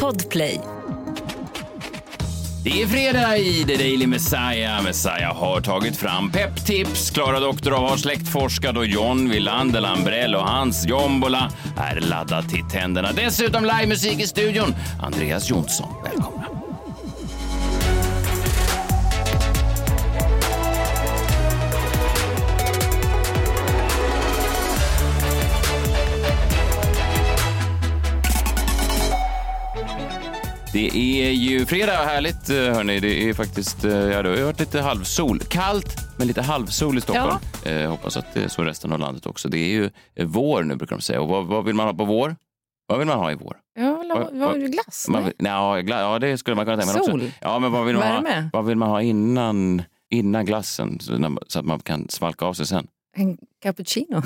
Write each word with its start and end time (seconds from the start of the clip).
Podplay. 0.00 0.60
Det 2.64 2.82
är 2.82 2.86
fredag 2.86 3.36
i 3.36 3.64
The 3.64 3.76
Daily 3.76 4.06
Messiah. 4.06 4.82
Messiah 4.82 5.36
har 5.36 5.60
tagit 5.60 5.96
fram 5.96 6.30
pepptips. 6.30 7.10
Klara 7.10 7.40
Doktorov 7.40 7.88
har 7.88 7.96
släktforskat 7.96 8.76
och 8.76 8.86
John 8.86 9.28
Wilander 9.30 9.80
Lambrell 9.80 10.34
och 10.34 10.48
hans 10.48 10.86
jombola 10.86 11.52
är 11.76 12.00
laddad 12.00 12.48
till 12.48 12.64
tänderna. 12.70 13.12
Dessutom 13.12 13.64
livemusik 13.64 14.20
i 14.20 14.26
studion. 14.26 14.74
Andreas 15.02 15.50
Jonsson, 15.50 15.88
välkommen. 16.04 16.41
Det 30.72 30.88
är 31.22 31.30
ju 31.30 31.66
fredag, 31.66 31.92
härligt 31.92 32.50
eh, 32.50 32.56
hörni. 32.56 33.00
Det 33.00 33.28
är 33.28 33.34
faktiskt, 33.34 33.84
eh, 33.84 33.92
ja 33.92 34.22
det 34.22 34.28
har 34.28 34.36
ju 34.36 34.42
varit 34.44 34.60
lite 34.60 34.80
halvsol. 34.80 35.38
Kallt, 35.40 35.96
men 36.18 36.26
lite 36.26 36.42
halvsol 36.42 36.98
i 36.98 37.00
Stockholm. 37.00 37.36
Eh, 37.64 37.90
hoppas 37.90 38.16
att 38.16 38.34
det 38.34 38.44
är 38.44 38.48
så 38.48 38.62
i 38.62 38.64
resten 38.66 38.92
av 38.92 38.98
landet 38.98 39.26
också. 39.26 39.48
Det 39.48 39.58
är 39.58 39.68
ju 39.68 39.84
eh, 40.14 40.26
vår 40.26 40.62
nu 40.62 40.76
brukar 40.76 40.96
de 40.96 41.02
säga. 41.02 41.20
Och 41.20 41.28
vad, 41.28 41.46
vad 41.46 41.64
vill 41.64 41.74
man 41.74 41.86
ha 41.86 41.94
på 41.94 42.04
vår? 42.04 42.36
Vad 42.86 42.98
vill 42.98 43.08
man 43.08 43.18
ha 43.18 43.32
i 43.32 43.34
vår? 43.34 43.56
Vill 43.76 44.10
ha, 44.10 44.28
Vad- 44.32 44.70
glass? 44.72 45.06
Man, 45.08 45.22
nej? 45.22 45.32
vill- 45.38 45.46
ja, 45.46 45.76
gla, 45.80 46.00
ja, 46.00 46.18
det 46.18 46.38
skulle 46.38 46.56
man 46.56 46.64
kunna 46.64 46.76
tänka 46.76 46.92
sig. 46.92 47.04
Sol? 47.04 47.20
Också, 47.22 47.32
ja, 47.40 47.58
men 47.58 47.72
vad 47.72 47.84
vill 47.86 47.96
man, 47.96 48.06
ha, 48.08 48.14
Värme? 48.20 48.50
vad 48.52 48.64
vill 48.66 48.76
man 48.76 48.88
ha 48.88 49.02
innan, 49.02 49.82
innan 50.10 50.44
glassen 50.46 51.00
så, 51.00 51.36
så 51.46 51.58
att 51.58 51.64
man 51.64 51.78
kan 51.80 52.08
svalka 52.08 52.44
av 52.44 52.54
sig 52.54 52.66
sen? 52.66 52.86
En 53.14 53.38
cappuccino? 53.62 54.22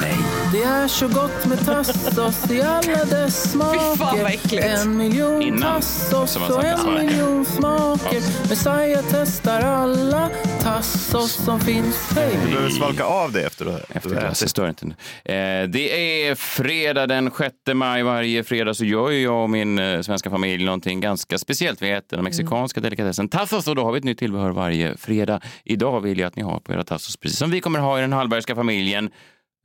Det 0.52 0.62
är 0.62 0.88
så 0.88 1.08
gott 1.08 1.46
med 1.46 1.66
tassos 1.66 2.50
i 2.50 2.62
alla 2.62 3.04
dess 3.04 3.52
Fy 3.52 3.58
fan, 3.58 3.96
vad 3.98 4.18
smaker. 4.18 4.62
En 4.62 4.96
miljon 4.96 5.42
Innan, 5.42 5.60
tassos 5.60 6.36
och 6.36 6.64
en 6.64 6.94
miljon 6.94 7.44
smaker. 7.44 8.48
Messiah 8.48 9.04
testar 9.10 9.60
alla 9.60 10.30
tassos 10.66 11.32
som 11.32 11.60
finns 11.60 12.12
Hej! 12.14 12.38
Du 12.44 12.50
behöver 12.50 12.70
svalka 12.70 13.04
av 13.04 13.32
det 13.32 13.46
efter 13.46 13.64
det. 13.64 13.84
Efter 13.88 14.10
glassen 14.10 14.48
stör 14.48 14.68
inte 14.68 14.86
nu. 14.86 14.94
Eh, 15.34 15.68
det 15.68 16.26
är 16.28 16.34
fredag 16.34 17.06
den 17.06 17.30
6 17.30 17.54
maj. 17.74 18.02
Varje 18.02 18.44
fredag 18.44 18.74
så 18.74 18.84
gör 18.84 19.10
ju 19.10 19.22
jag 19.22 19.42
och 19.42 19.50
min 19.50 19.78
eh, 19.78 20.00
svenska 20.00 20.30
familj 20.30 20.64
någonting 20.64 21.00
ganska 21.00 21.38
speciellt. 21.38 21.82
Vi 21.82 21.90
äter 21.90 22.16
den 22.16 22.24
mexikanska 22.24 22.80
delikatessen 22.80 23.28
tacos 23.28 23.68
och 23.68 23.74
då 23.74 23.84
har 23.84 23.92
vi 23.92 23.98
ett 23.98 24.04
nytt 24.04 24.18
tillbehör 24.18 24.50
varje 24.50 24.96
fredag. 24.96 25.40
Idag 25.64 26.00
vill 26.00 26.18
jag 26.18 26.26
att 26.26 26.36
ni 26.36 26.42
har 26.42 26.60
på 26.60 26.72
era 26.72 26.84
tacos, 26.84 27.16
precis 27.16 27.38
som 27.38 27.50
vi 27.50 27.60
kommer 27.60 27.78
ha 27.78 27.98
i 27.98 28.00
den 28.00 28.12
Hallbergska 28.12 28.54
familjen, 28.54 29.10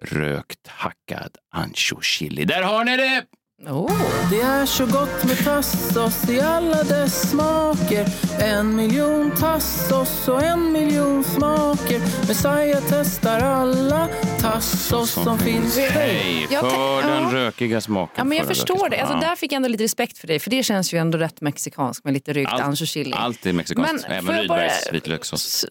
rökt 0.02 0.68
hackad 0.68 1.38
ancho 1.52 2.02
chili. 2.02 2.46
Där 2.46 2.62
har 2.62 2.86
ni 2.86 2.98
det! 2.98 3.24
Oh. 3.68 3.92
Det 4.30 4.42
är 4.42 4.66
så 4.66 4.86
gott 4.86 5.24
med 5.28 5.44
tassos 5.44 6.30
i 6.30 6.40
alla 6.42 6.84
dess 6.84 7.30
smaker 7.30 8.06
En 8.40 8.76
miljon 8.76 9.32
tassos 9.36 10.28
och 10.28 10.44
en 10.44 10.72
miljon 10.72 11.24
smaker 11.24 12.00
Messiah 12.28 12.82
testar 12.90 13.40
alla 13.40 14.08
tassos 14.40 15.12
som 15.12 15.40
finns 15.40 15.78
Hej 15.78 16.48
Jag 16.52 16.62
kan- 16.62 16.70
för 16.72 17.02
den 17.02 17.24
ja. 17.24 17.30
rökiga 17.34 17.82
smaken. 17.82 18.14
Ja, 18.18 18.24
men 18.24 18.38
jag 18.38 18.48
för 18.48 18.54
förstår 18.54 18.90
det. 18.90 19.02
Alltså, 19.02 19.20
där 19.20 19.36
fick 19.36 19.52
jag 19.52 19.56
ändå 19.56 19.70
lite 19.70 19.84
respekt 19.84 20.18
för 20.18 20.28
dig. 20.28 20.40
För 20.40 20.50
det 20.50 20.64
känns 20.64 20.94
ju 20.94 20.98
ändå 20.98 21.18
rätt 21.18 21.42
mexikanskt 21.42 22.06
med 22.06 22.14
lite 22.14 22.34
rökt 22.34 22.52
Allt- 22.52 22.62
ancho 22.64 22.86
chili. 22.86 23.14
Allt 23.16 23.46
är 23.46 23.54
mexikanskt, 23.54 24.08
Men 24.10 24.18
även 24.18 24.38
Rydbergs 24.40 24.90
vitlökssås. 24.92 25.66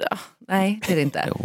Nej, 0.50 0.80
det 0.86 0.92
är 0.92 0.96
det 0.96 1.02
inte. 1.02 1.32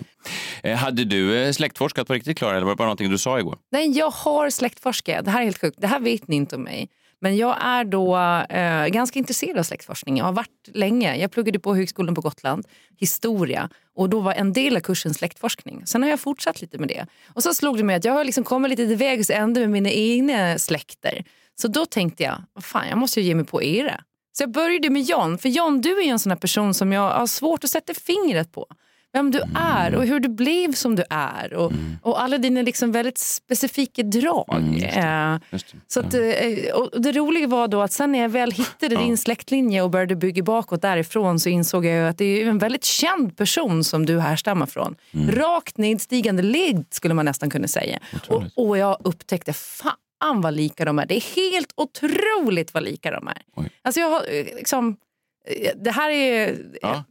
Eh, 0.63 0.77
Hade 0.77 1.05
du 1.05 1.37
eh, 1.37 1.51
släktforskat 1.51 2.07
på 2.07 2.13
riktigt, 2.13 2.37
Klara, 2.37 2.55
eller 2.55 2.65
var 2.65 2.71
det 2.71 2.77
bara 2.77 2.85
någonting 2.85 3.09
du 3.09 3.17
sa 3.17 3.39
igår? 3.39 3.57
Nej, 3.71 3.97
jag 3.97 4.09
har 4.09 4.49
släktforskat. 4.49 5.25
Det 5.25 5.31
här 5.31 5.39
är 5.39 5.43
helt 5.43 5.61
sjukt. 5.61 5.77
Det 5.81 5.87
här 5.87 5.99
vet 5.99 6.27
ni 6.27 6.35
inte 6.35 6.55
om 6.55 6.61
mig. 6.63 6.89
Men 7.21 7.37
jag 7.37 7.57
är 7.61 7.83
då 7.83 8.17
eh, 8.49 8.87
ganska 8.87 9.19
intresserad 9.19 9.57
av 9.57 9.63
släktforskning. 9.63 10.17
Jag 10.17 10.25
har 10.25 10.31
varit 10.31 10.69
länge. 10.73 11.15
Jag 11.17 11.31
pluggade 11.31 11.59
på 11.59 11.75
Högskolan 11.75 12.15
på 12.15 12.21
Gotland, 12.21 12.67
historia. 12.99 13.69
Och 13.95 14.09
då 14.09 14.19
var 14.19 14.33
en 14.33 14.53
del 14.53 14.75
av 14.75 14.79
kursen 14.79 15.13
släktforskning. 15.13 15.81
Sen 15.85 16.03
har 16.03 16.09
jag 16.09 16.19
fortsatt 16.19 16.61
lite 16.61 16.77
med 16.77 16.87
det. 16.87 17.05
Och 17.33 17.43
så 17.43 17.53
slog 17.53 17.77
det 17.77 17.83
mig 17.83 17.95
att 17.95 18.05
jag 18.05 18.13
har 18.13 18.23
liksom 18.23 18.43
kommit 18.43 18.69
lite 18.69 18.87
till 18.87 18.97
vägs 18.97 19.29
ände 19.29 19.59
med 19.59 19.69
mina 19.69 19.89
egna 19.89 20.57
släkter. 20.57 21.23
Så 21.61 21.67
då 21.67 21.85
tänkte 21.85 22.23
jag, 22.23 22.43
vad 22.53 22.63
fan, 22.63 22.87
jag 22.89 22.97
måste 22.97 23.21
ju 23.21 23.27
ge 23.27 23.35
mig 23.35 23.45
på 23.45 23.63
era. 23.63 24.01
Så 24.37 24.43
jag 24.43 24.51
började 24.51 24.89
med 24.89 25.01
John. 25.01 25.37
För 25.37 25.49
John, 25.49 25.81
du 25.81 25.99
är 25.99 26.03
ju 26.03 26.09
en 26.09 26.19
sån 26.19 26.31
här 26.31 26.37
person 26.37 26.73
som 26.73 26.91
jag 26.91 27.11
har 27.11 27.27
svårt 27.27 27.63
att 27.63 27.69
sätta 27.69 27.93
fingret 27.93 28.51
på. 28.51 28.67
Vem 29.15 29.31
du 29.31 29.41
är 29.55 29.95
och 29.95 30.05
hur 30.05 30.19
du 30.19 30.29
blev 30.29 30.73
som 30.73 30.95
du 30.95 31.03
är. 31.09 31.53
Och, 31.53 31.71
och 32.01 32.21
alla 32.21 32.37
dina 32.37 32.61
liksom 32.61 32.91
väldigt 32.91 33.17
specifika 33.17 34.03
drag. 34.03 34.89
Eh, 34.95 35.37
Just 35.51 35.71
det. 35.71 35.77
så 35.87 35.99
att, 35.99 36.13
eh, 36.13 36.73
och 36.73 37.01
det 37.01 37.11
roliga 37.11 37.47
var 37.47 37.67
då 37.67 37.81
att 37.81 37.91
sen 37.91 38.11
när 38.11 38.19
jag 38.19 38.29
väl 38.29 38.51
hittade 38.51 38.95
din 38.95 39.17
släktlinje 39.17 39.81
och 39.81 39.89
började 39.89 40.15
bygga 40.15 40.43
bakåt 40.43 40.81
därifrån 40.81 41.39
så 41.39 41.49
insåg 41.49 41.85
jag 41.85 42.09
att 42.09 42.17
det 42.17 42.25
är 42.25 42.47
en 42.47 42.57
väldigt 42.57 42.83
känd 42.83 43.37
person 43.37 43.83
som 43.83 44.05
du 44.05 44.19
härstammar 44.19 44.65
från. 44.65 44.95
Rakt 45.29 45.77
nedstigande 45.77 46.43
led 46.43 46.85
skulle 46.89 47.13
man 47.13 47.25
nästan 47.25 47.49
kunna 47.49 47.67
säga. 47.67 47.99
Och, 48.27 48.43
och 48.55 48.77
jag 48.77 48.97
upptäckte, 49.03 49.53
fan 49.53 50.41
vad 50.41 50.53
lika 50.53 50.85
de 50.85 50.99
är. 50.99 51.05
Det 51.05 51.15
är 51.15 51.35
helt 51.35 51.73
otroligt 51.75 52.73
vad 52.73 52.83
lika 52.83 53.11
de 53.11 53.27
är. 53.27 53.41
Oj. 53.55 53.69
Alltså 53.81 54.01
jag 54.01 54.09
har 54.09 54.21
eh, 54.31 54.45
liksom, 54.55 54.97
det 55.75 55.91
här 55.91 56.09
är... 56.09 56.57
Ja. 56.81 57.03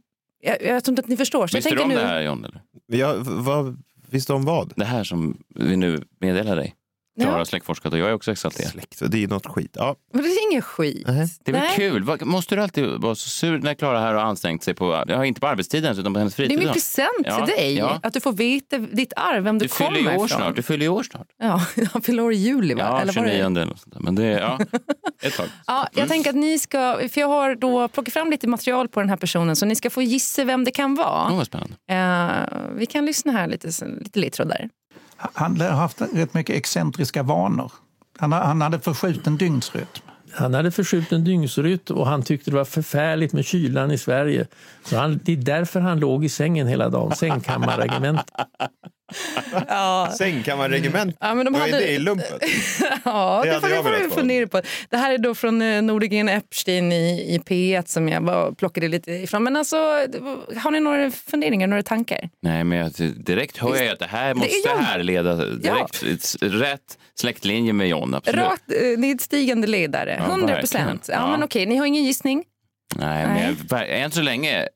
Jag, 0.45 0.61
jag 0.61 0.83
tror 0.83 0.91
inte 0.91 1.01
att 1.01 1.07
ni 1.07 1.17
förstår. 1.17 1.47
Så 1.47 1.57
Visste 1.57 1.69
jag 1.69 1.77
du 1.77 1.83
om 1.83 1.89
nu, 1.89 1.95
det 1.95 2.05
här, 2.05 2.21
John? 2.21 2.45
Eller? 2.45 2.61
Ja, 2.87 3.15
vad, 3.25 3.83
visste 4.09 4.33
du 4.33 4.37
om 4.37 4.45
vad? 4.45 4.73
Det 4.75 4.85
här 4.85 5.03
som 5.03 5.37
vi 5.55 5.77
nu 5.77 6.03
meddelar 6.19 6.55
dig. 6.55 6.75
Klara 7.21 7.37
har 7.37 7.45
släktforskat 7.45 7.93
och 7.93 7.99
jag 7.99 8.09
är 8.09 8.13
också 8.13 8.31
exalterad. 8.31 8.71
Släkt, 8.71 9.01
det 9.11 9.23
är 9.23 9.27
något 9.27 9.45
skit. 9.47 9.71
Ja. 9.73 9.95
Men 10.13 10.21
det 10.23 10.27
är 10.29 10.51
ingen 10.51 10.61
skit. 10.61 11.03
Nej. 11.07 11.27
Det 11.45 11.51
är 11.51 11.55
väl 11.61 11.75
kul? 11.75 12.25
Måste 12.25 12.55
du 12.55 12.61
alltid 12.61 12.85
vara 12.89 13.15
så 13.15 13.29
sur 13.29 13.59
när 13.59 13.73
Klara 13.73 13.99
här 13.99 14.13
har 14.13 14.21
anstängt 14.23 14.63
sig 14.63 14.73
på, 14.73 15.03
ja, 15.07 15.25
inte 15.25 15.41
på 15.41 15.47
arbetstiden 15.47 15.99
utan 15.99 16.13
på 16.13 16.19
hennes 16.19 16.35
Det 16.35 16.43
är 16.43 16.47
fritid? 16.47 16.59
min 16.65 16.73
present 16.73 17.09
Ja, 17.23 17.45
till 17.45 17.55
dig. 17.55 17.75
ja. 17.77 17.99
Att 18.03 18.13
du 18.13 18.19
får 18.19 18.31
veta 18.33 18.77
ditt 18.77 19.13
arv, 19.15 19.43
vem 19.43 19.59
du, 19.59 19.65
Du 19.65 19.69
fyller 19.69 19.87
kommer 19.89 19.99
ju 20.01 20.07
år 20.07 20.13
ifrån. 20.25 20.27
snart. 20.29 20.55
Du 20.55 20.61
fyller 20.61 20.85
ju 20.85 20.89
år 20.89 21.03
snart. 21.03 21.27
Ja, 21.39 21.61
jag 21.93 22.05
fyller 22.05 22.23
år 22.23 22.33
i 22.33 22.35
juli 22.35 22.73
va? 22.73 22.81
Ja, 22.81 23.01
Eller 23.01 23.13
var 23.13 23.23
29 23.23 23.31
det? 23.31 23.39
eller 23.61 23.65
något 23.65 23.79
sånt 23.79 23.93
där. 23.93 24.01
Men 24.01 24.15
det 24.15 24.23
är, 24.25 24.39
ja, 24.39 24.59
ett 25.21 25.33
tag. 25.37 25.45
Ja, 25.67 25.87
jag 25.93 26.07
tänker 26.07 26.29
att 26.29 26.35
ni 26.35 26.59
ska, 26.59 26.99
för 27.11 27.21
jag 27.21 27.27
har 27.27 27.55
då 27.55 27.87
plockat 27.87 28.13
fram 28.13 28.29
lite 28.31 28.47
material 28.47 28.87
på 28.87 28.99
den 28.99 29.09
här 29.09 29.17
personen 29.17 29.55
så 29.55 29.65
ni 29.65 29.75
ska 29.75 29.89
få 29.89 30.01
gissa 30.01 30.43
vem 30.43 30.63
det 30.63 30.71
kan 30.71 30.95
vara. 30.95 31.31
Oh, 31.31 31.37
vad 31.37 31.45
spännande. 31.47 31.75
Eh, 31.89 32.59
vi 32.75 32.85
kan 32.85 33.05
lyssna 33.05 33.31
här 33.31 33.47
lite, 33.47 33.67
lite 33.99 34.19
ledtrådar. 34.19 34.69
Han 35.17 35.61
har 35.61 35.69
haft 35.69 36.01
rätt 36.01 36.33
mycket 36.33 36.55
excentriska 36.55 37.23
vanor. 37.23 37.71
Han, 38.17 38.31
han 38.31 38.61
hade 38.61 38.79
förskjuten 38.79 39.37
dygnsrytm. 39.37 39.85
Han 40.31 40.53
hade 40.53 40.71
förskjuten 40.71 41.23
dygnsrytm 41.23 41.95
och 41.95 42.07
han 42.07 42.23
tyckte 42.23 42.51
det 42.51 42.57
var 42.57 42.65
förfärligt 42.65 43.33
med 43.33 43.45
kylan 43.45 43.91
i 43.91 43.97
Sverige. 43.97 44.47
Så 44.83 44.97
han, 44.97 45.19
det 45.23 45.31
är 45.31 45.37
därför 45.37 45.79
han 45.79 45.99
låg 45.99 46.25
i 46.25 46.29
sängen 46.29 46.67
hela 46.67 46.89
dagen, 46.89 47.15
sängkammarregementet. 47.15 48.31
Ja, 49.67 50.13
Sängkammarregement. 50.17 51.17
Ja, 51.19 51.33
men 51.33 51.45
de 51.45 51.53
Vad 51.53 51.61
är 51.61 51.71
hade- 51.71 51.83
det 51.85 51.91
i 51.91 51.99
lumpen? 51.99 52.39
ja 53.05 53.41
Det 53.43 53.49
det, 53.49 53.53
hade 53.55 53.61
får, 53.61 53.67
det 53.69 53.75
jag 53.75 53.83
velat 53.83 54.13
fundera 54.13 54.47
på. 54.47 54.61
Det 54.89 54.97
här 54.97 55.13
är 55.13 55.17
då 55.17 55.35
från 55.35 55.61
eh, 55.61 55.81
Nordegren 55.81 56.29
Epstein 56.29 56.91
i, 56.91 57.35
i 57.35 57.39
P1 57.39 57.83
som 57.87 58.09
jag 58.09 58.23
bara 58.25 58.51
plockade 58.51 58.87
lite 58.87 59.11
ifrån. 59.11 59.43
Men 59.43 59.55
alltså, 59.55 59.77
det 60.09 60.19
har 60.59 60.71
ni 60.71 60.79
några 60.79 61.11
funderingar, 61.11 61.67
några 61.67 61.83
tankar? 61.83 62.29
Nej, 62.41 62.63
men 62.63 62.77
jag, 62.77 62.91
direkt 63.25 63.57
hör 63.57 63.75
jag 63.75 63.87
att 63.87 63.99
det 63.99 64.05
här 64.05 64.33
måste 64.33 64.53
John. 64.69 64.83
härleda 64.83 65.35
direkt 65.35 66.03
ett 66.03 66.35
rätt 66.41 66.97
släktlinje 67.19 67.73
med 67.73 67.87
John. 67.87 68.13
Absolut. 68.15 68.39
Rakt 68.41 68.71
eh, 68.71 68.99
nedstigande 68.99 69.67
ledare, 69.67 70.15
Ja, 70.19 70.25
100 70.25 70.47
verkligen. 70.47 70.59
procent. 70.87 71.05
Ja, 71.09 71.15
Ja. 71.15 71.31
men 71.31 71.43
okej, 71.43 71.65
ni 71.65 71.75
har 71.75 71.85
ingen 71.85 72.03
gissning? 72.03 72.43
Nej, 72.95 73.27
men 73.27 73.57
jag, 73.69 73.89
än 73.89 74.11
så 74.11 74.21
länge, 74.21 74.67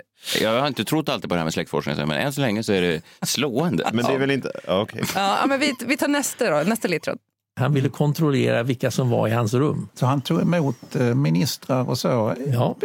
jag 0.41 0.59
har 0.62 0.68
inte 0.68 0.84
trott 0.85 1.09
alltid 1.09 1.30
på 1.30 1.35
det 1.35 1.40
här 1.40 1.46
med 1.46 1.53
släktforskning, 1.53 1.96
men 2.07 2.12
än 2.12 2.34
så 2.34 2.41
länge 2.41 2.63
så 2.63 2.74
är 2.74 2.81
det 2.81 3.02
slående. 3.22 3.90
Men 3.94 4.06
det 4.06 4.13
är 4.13 4.18
väl 4.19 4.31
inte... 4.31 4.52
Ja. 4.68 4.88
Ja, 4.94 5.03
ja, 5.16 5.46
men 5.47 5.59
vi, 5.59 5.75
vi 5.85 5.97
tar 5.97 6.07
nästa 6.07 6.50
då, 6.50 6.69
nästa 6.69 6.88
ledtråd. 6.88 7.18
Han 7.59 7.74
ville 7.74 7.90
kontrollera 7.90 8.63
vilka 8.63 8.91
som 8.91 9.09
var 9.09 9.28
i 9.28 9.31
hans 9.31 9.53
rum. 9.53 9.88
Så 9.94 10.06
han 10.06 10.22
tog 10.22 10.41
emot 10.41 10.96
eh, 10.96 11.02
ministrar 11.16 11.89
och 11.89 11.98
så 11.98 12.36
Ja. 12.54 12.75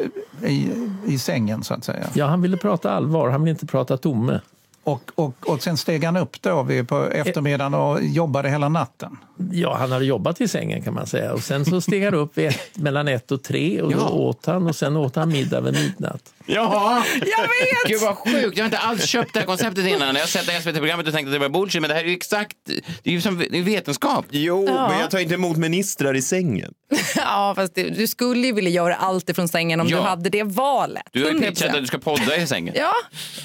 i, 0.47 0.69
i 1.07 1.19
sängen 1.19 1.65
så 1.65 1.75
att 1.75 1.85
säga. 1.85 2.07
Ja, 2.15 2.27
han 2.27 2.43
ville 2.43 2.57
prata 2.57 2.91
allvar, 2.91 3.29
han 3.29 3.43
ville 3.43 3.51
inte 3.51 3.67
prata 3.67 3.97
tomme. 3.97 4.41
Och, 4.85 5.11
och, 5.15 5.35
och 5.49 5.63
sen 5.63 5.77
steg 5.77 6.05
han 6.05 6.17
upp 6.17 6.43
då 6.43 6.67
på 6.89 7.05
eftermiddagen 7.11 7.75
och 7.75 8.03
jobbade 8.03 8.51
hela 8.51 8.69
natten. 8.69 9.17
Ja, 9.53 9.77
han 9.77 9.93
hade 9.93 10.05
jobbat 10.05 10.41
i 10.41 10.49
sängen 10.49 10.83
kan 10.83 10.95
man 10.95 11.07
säga. 11.07 11.33
Och 11.33 11.43
sen 11.43 11.65
så 11.65 11.81
steg 11.81 12.05
han 12.05 12.15
upp 12.15 12.39
ett, 12.39 12.61
mellan 12.77 13.09
ett 13.09 13.31
och 13.33 13.43
tre 13.43 13.83
och 13.83 13.91
då 13.93 13.99
Ja. 13.99 14.09
åt 14.09 14.47
han 14.47 14.67
och 14.67 14.77
sen 14.77 14.97
åt 14.97 15.17
han 15.17 15.29
middag 15.29 15.61
vid 15.61 15.75
midnatt. 15.75 16.23
Ja, 16.47 17.03
Jag 17.21 17.43
vet! 17.43 17.89
Gud 17.89 18.01
vad 18.01 18.17
sjukt. 18.17 18.57
Jag 18.57 18.65
har 18.65 18.67
inte 18.67 18.79
alls 18.79 19.05
köpt 19.07 19.33
det 19.35 19.39
här 19.41 19.47
konceptet 19.47 19.87
innan. 19.87 20.15
Jag 20.15 20.23
har 20.23 20.27
sett 20.27 20.47
det 20.47 20.61
SVT-programmet 20.63 21.07
och 21.07 21.13
tänkt 21.13 21.27
att 21.27 21.33
det 21.33 21.39
var 21.39 21.49
bullshit, 21.49 21.81
men 21.81 21.89
det 21.89 21.95
här 21.95 22.05
är 22.05 22.09
ju 22.09 22.15
exakt, 22.15 22.57
det 23.03 23.11
är 23.11 23.15
ju 23.15 23.21
som 23.21 23.45
det 23.51 23.61
vetenskap. 23.63 24.25
Jo, 24.31 24.65
Ja. 24.69 24.89
men 24.89 25.01
jag 25.01 25.11
tar 25.11 25.19
inte 25.19 25.35
emot 25.35 25.57
ministrar 25.57 26.15
i 26.15 26.23
sängen. 26.23 26.75
Ja, 27.17 27.53
fast 27.57 27.75
du, 27.75 27.91
du 27.91 28.07
skulle 28.07 28.47
ju 28.47 28.53
vilja 28.53 28.71
göra 28.71 28.95
allt 28.95 29.31
ifrån 29.31 29.49
sängen 29.49 29.81
om 29.81 29.89
Ja. 29.89 29.97
du 29.97 30.03
hade 30.03 30.31
det 30.31 30.43
valet. 30.43 31.03
Du 31.13 31.25
har 31.25 31.31
ju 31.31 31.39
100%. 31.39 31.49
pitchat 31.49 31.69
att 31.75 31.81
du 31.81 31.87
ska 31.87 31.99
podda 31.99 32.37
i 32.37 32.47
sängen. 32.47 32.75
Ja, 32.79 32.93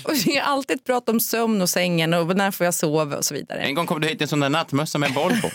och 0.03 0.13
det 0.25 0.37
är 0.37 0.41
alltid 0.41 0.85
prat 0.85 1.09
om 1.09 1.19
sömn 1.29 1.61
och 1.61 1.69
sängen 1.69 2.13
och 2.13 2.35
när 2.37 2.51
får 2.51 2.65
jag 2.65 2.73
sova 2.73 3.17
och 3.17 3.25
så 3.25 3.33
vidare. 3.33 3.59
En 3.59 3.75
gång 3.75 3.85
kom 3.85 4.01
du 4.01 4.07
hit 4.07 4.21
i 4.21 4.23
en 4.23 4.27
sån 4.27 4.39
där 4.39 4.49
nattmössa 4.49 4.97
med 4.97 5.09
en 5.09 5.15
boll 5.15 5.31
på. 5.41 5.49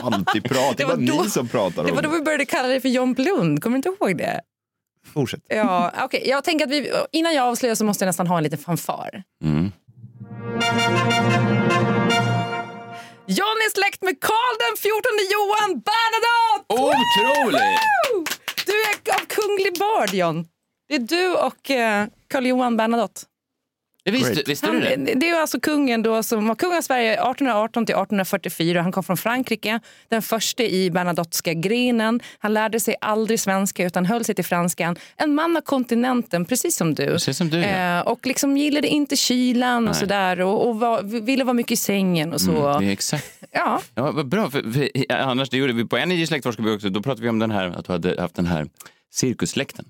Alltid 0.06 0.44
prat. 0.44 0.76
Det 0.76 0.84
var 0.84 0.96
ni 0.96 1.30
som 1.30 1.48
pratade 1.48 1.88
det 1.88 1.90
om 1.90 1.96
var 1.96 2.02
då 2.02 2.08
vi 2.08 2.20
började 2.20 2.44
kalla 2.44 2.68
dig 2.68 2.80
för 2.80 2.88
John 2.88 3.12
Blund. 3.14 3.62
Kommer 3.62 3.74
du 3.74 3.88
inte 3.88 4.04
ihåg 4.04 4.18
det? 4.18 4.40
Fortsätt. 5.14 5.40
Ja, 5.48 6.04
okay. 6.04 6.20
Jag 6.24 6.44
tänker 6.44 6.64
att 6.64 6.70
vi, 6.70 6.92
innan 7.12 7.34
jag 7.34 7.44
avslöjar 7.44 7.74
så 7.74 7.84
måste 7.84 8.04
jag 8.04 8.08
nästan 8.08 8.26
ha 8.26 8.36
en 8.36 8.44
liten 8.44 8.58
fanfar. 8.58 9.22
Mm. 9.44 9.72
John 13.26 13.58
är 13.66 13.70
släkt 13.70 14.02
med 14.02 14.20
Karl 14.20 14.54
den 14.64 14.76
14 14.76 15.00
Johan 15.32 15.82
Bernadotte! 15.88 16.64
Otroligt! 16.68 17.80
Woo! 18.12 18.24
Du 18.66 18.72
är 18.72 19.14
av 19.14 19.26
kunglig 19.26 19.78
börd, 19.78 20.14
John. 20.14 20.46
Det 20.88 20.94
är 20.94 20.98
du 20.98 21.34
och 21.34 21.70
eh, 21.70 22.06
Karl 22.28 22.46
Johan 22.46 22.76
Bernadotte. 22.76 23.20
Det 24.04 24.10
visste, 24.10 24.42
visste 24.46 24.66
du 24.66 24.72
Han, 24.72 25.04
det? 25.04 25.14
det 25.14 25.28
är 25.28 25.40
alltså 25.40 25.60
kungen 25.60 26.02
då 26.02 26.22
som 26.22 26.48
var 26.48 26.54
kung 26.54 26.76
av 26.76 26.80
Sverige 26.82 27.12
1818 27.12 27.86
till 27.86 27.94
1844. 27.94 28.82
Han 28.82 28.92
kom 28.92 29.04
från 29.04 29.16
Frankrike, 29.16 29.80
den 30.08 30.22
första 30.22 30.62
i 30.62 30.90
Bernadotteska 30.90 31.54
grenen. 31.54 32.20
Han 32.38 32.54
lärde 32.54 32.80
sig 32.80 32.96
aldrig 33.00 33.40
svenska 33.40 33.86
utan 33.86 34.06
höll 34.06 34.24
sig 34.24 34.34
till 34.34 34.44
franskan. 34.44 34.96
En 35.16 35.34
man 35.34 35.56
av 35.56 35.60
kontinenten, 35.60 36.44
precis 36.44 36.76
som 36.76 36.94
du. 36.94 37.06
Precis 37.06 37.38
som 37.38 37.50
du, 37.50 37.58
ja. 37.58 37.98
eh, 37.98 38.06
och 38.06 38.26
liksom 38.26 38.56
gillade 38.56 38.88
inte 38.88 39.16
kylan 39.16 39.88
och 39.88 39.96
sådär 39.96 40.40
och, 40.40 40.68
och 40.68 40.80
var, 40.80 41.02
ville 41.02 41.44
vara 41.44 41.54
mycket 41.54 41.72
i 41.72 41.76
sängen 41.76 42.32
och 42.32 42.40
så. 42.40 42.68
Mm, 42.68 42.80
det 42.80 42.88
är 42.88 42.92
exakt. 42.92 43.30
Ja, 43.50 43.80
Ja, 43.94 44.12
vad 44.12 44.28
bra. 44.28 44.50
För, 44.50 44.72
för, 44.72 45.12
annars, 45.12 45.50
det 45.50 45.56
gjorde 45.56 45.72
vi 45.72 45.84
på 45.84 45.96
en 45.96 46.12
i 46.12 46.26
släktforskar 46.26 46.64
vi 46.64 46.76
också. 46.76 46.88
Då 46.88 47.02
pratade 47.02 47.22
vi 47.22 47.28
om 47.28 47.38
den 47.38 47.50
här, 47.50 47.66
att 47.66 47.84
du 47.84 47.92
hade 47.92 48.20
haft 48.22 48.34
den 48.34 48.46
här 48.46 48.66
cirkussläkten. 49.14 49.84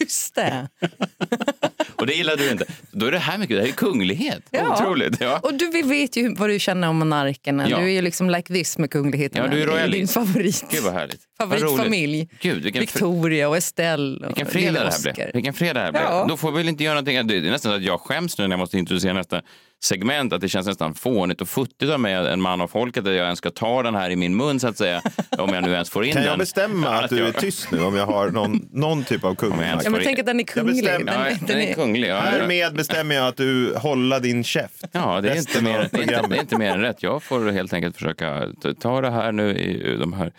just 0.00 0.34
det. 0.34 0.68
Och 2.00 2.06
det 2.06 2.14
gillade 2.14 2.44
du 2.44 2.50
inte. 2.50 2.64
Då 2.92 3.06
är 3.06 3.12
det 3.12 3.18
här 3.18 3.38
mycket, 3.38 3.56
det 3.56 3.62
här 3.62 3.68
är 3.68 3.72
kunglighet. 3.72 4.42
Ja. 4.50 4.74
Otroligt. 4.74 5.20
Ja. 5.20 5.38
Och 5.42 5.54
du 5.54 5.70
vi 5.70 5.82
vet 5.82 6.16
ju 6.16 6.34
vad 6.34 6.50
du 6.50 6.58
känner 6.58 6.88
om 6.88 6.98
monarkerna. 6.98 7.68
Ja. 7.70 7.78
Du 7.78 7.84
är 7.84 7.88
ju 7.88 8.02
liksom 8.02 8.30
like 8.30 8.54
this 8.54 8.78
med 8.78 8.90
kungligheterna. 8.90 9.46
Ja, 9.46 9.52
du 9.52 9.62
är 9.62 9.66
royalist. 9.66 9.92
din 9.92 10.08
favorit. 10.08 10.64
Gud 10.70 10.82
vad 10.84 10.92
härligt. 10.92 11.20
Favoritfamilj. 11.38 12.28
Gud, 12.40 12.62
vilken, 12.62 12.80
Victoria 12.80 13.48
och 13.48 13.56
Estelle 13.56 14.26
och 14.26 14.28
vilken 14.28 14.46
fredag 14.46 14.84
det 14.84 14.90
här 14.90 15.14
blev. 15.14 15.30
Vilken 15.34 15.54
fredag 15.54 15.80
det 15.80 15.84
här 15.84 15.92
blev. 15.92 16.02
Ja. 16.02 16.26
Då 16.28 16.36
får 16.36 16.50
vi 16.50 16.56
väl 16.56 16.68
inte 16.68 16.84
göra 16.84 16.94
någonting. 16.94 17.26
Det 17.26 17.36
är 17.36 17.50
nästan 17.50 17.72
så 17.72 17.76
att 17.76 17.82
jag 17.82 18.00
skäms 18.00 18.38
nu 18.38 18.44
när 18.48 18.52
jag 18.52 18.58
måste 18.58 18.78
introducera 18.78 19.12
nästa 19.12 19.42
segment. 19.82 20.32
Att 20.32 20.40
det 20.40 20.48
känns 20.48 20.66
nästan 20.66 20.94
fånigt 20.94 21.40
och 21.40 21.48
futtigt 21.48 21.92
av 21.92 22.00
mig, 22.00 22.14
en 22.14 22.40
man 22.40 22.60
av 22.60 22.68
folket, 22.68 23.06
att 23.06 23.12
jag 23.14 23.24
ens 23.24 23.38
ska 23.38 23.50
ta 23.50 23.82
den 23.82 23.94
här 23.94 24.10
i 24.10 24.16
min 24.16 24.36
mun 24.36 24.60
så 24.60 24.68
att 24.68 24.76
säga. 24.78 25.02
Om 25.38 25.54
jag 25.54 25.62
nu 25.64 25.72
ens 25.72 25.90
får 25.90 26.04
in 26.04 26.12
Kan 26.12 26.22
den. 26.22 26.30
jag 26.30 26.38
bestämma 26.38 26.86
Ja, 26.86 27.04
att 27.04 27.10
du 27.10 27.18
är 27.18 27.24
jag- 27.24 27.36
tyst 27.36 27.70
nu 27.72 27.82
om 27.82 27.96
jag 27.96 28.06
har 28.06 28.30
någon, 28.30 28.68
någon 28.72 29.04
typ 29.04 29.24
av 29.24 29.30
jag 29.30 29.38
kunglighet? 29.38 29.80
Ja, 29.84 29.90
men 29.90 30.00
tänk 30.04 30.18
att 30.18 30.26
den 30.26 30.40
är 30.40 30.44
kunglig. 30.44 30.84
bestämmer. 30.84 31.12
Ja, 31.12 31.24
Den, 31.38 31.46
den 31.46 31.58
är 31.68 31.74
kunglig. 31.74 32.08
Ja. 32.08 32.16
Härmed 32.20 32.74
bestämmer 32.74 33.14
jag 33.14 33.26
att 33.26 33.36
du 33.36 33.74
håller 33.76 34.20
din 34.20 34.44
käft. 34.44 34.84
Ja, 34.92 35.20
det 35.20 35.30
är, 35.30 35.36
inte 35.36 35.62
mer, 35.62 35.88
det, 35.92 35.98
är 35.98 36.02
inte, 36.02 36.26
det 36.28 36.36
är 36.36 36.40
inte 36.40 36.58
mer 36.58 36.70
än 36.70 36.80
rätt. 36.80 37.02
Jag 37.02 37.22
får 37.22 37.50
helt 37.50 37.72
enkelt 37.72 37.94
försöka 37.96 38.46
ta- 38.62 38.74
ta 38.74 39.00
det 39.00 39.10
här 39.10 39.32
nu, 39.32 39.50
i, 39.58 39.96
de 39.96 40.12
här 40.12 40.32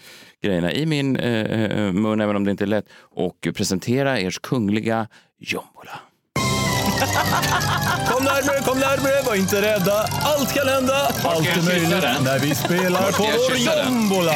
grejerna 0.43 0.71
i 0.73 0.85
min 0.85 1.15
eh, 1.15 1.91
mun, 1.93 2.21
även 2.21 2.35
om 2.35 2.43
det 2.43 2.51
inte 2.51 2.63
är 2.63 2.67
lätt, 2.67 2.85
och 3.15 3.47
presentera 3.55 4.19
ers 4.19 4.39
kungliga 4.39 5.07
jombola. 5.39 5.99
Kom 8.07 8.23
närmare, 8.23 8.59
kom 8.65 8.79
närmare, 8.79 9.21
var 9.25 9.35
inte 9.35 9.61
rädda. 9.61 9.93
Allt 10.23 10.53
kan 10.53 10.67
hända, 10.67 10.95
allt 11.23 11.47
är 11.47 11.61
möjligt 11.65 11.89
när 12.23 12.39
vi 12.39 12.55
spelar 12.55 13.11
på 13.11 13.23
vår 13.23 13.57
jombola. 13.57 14.33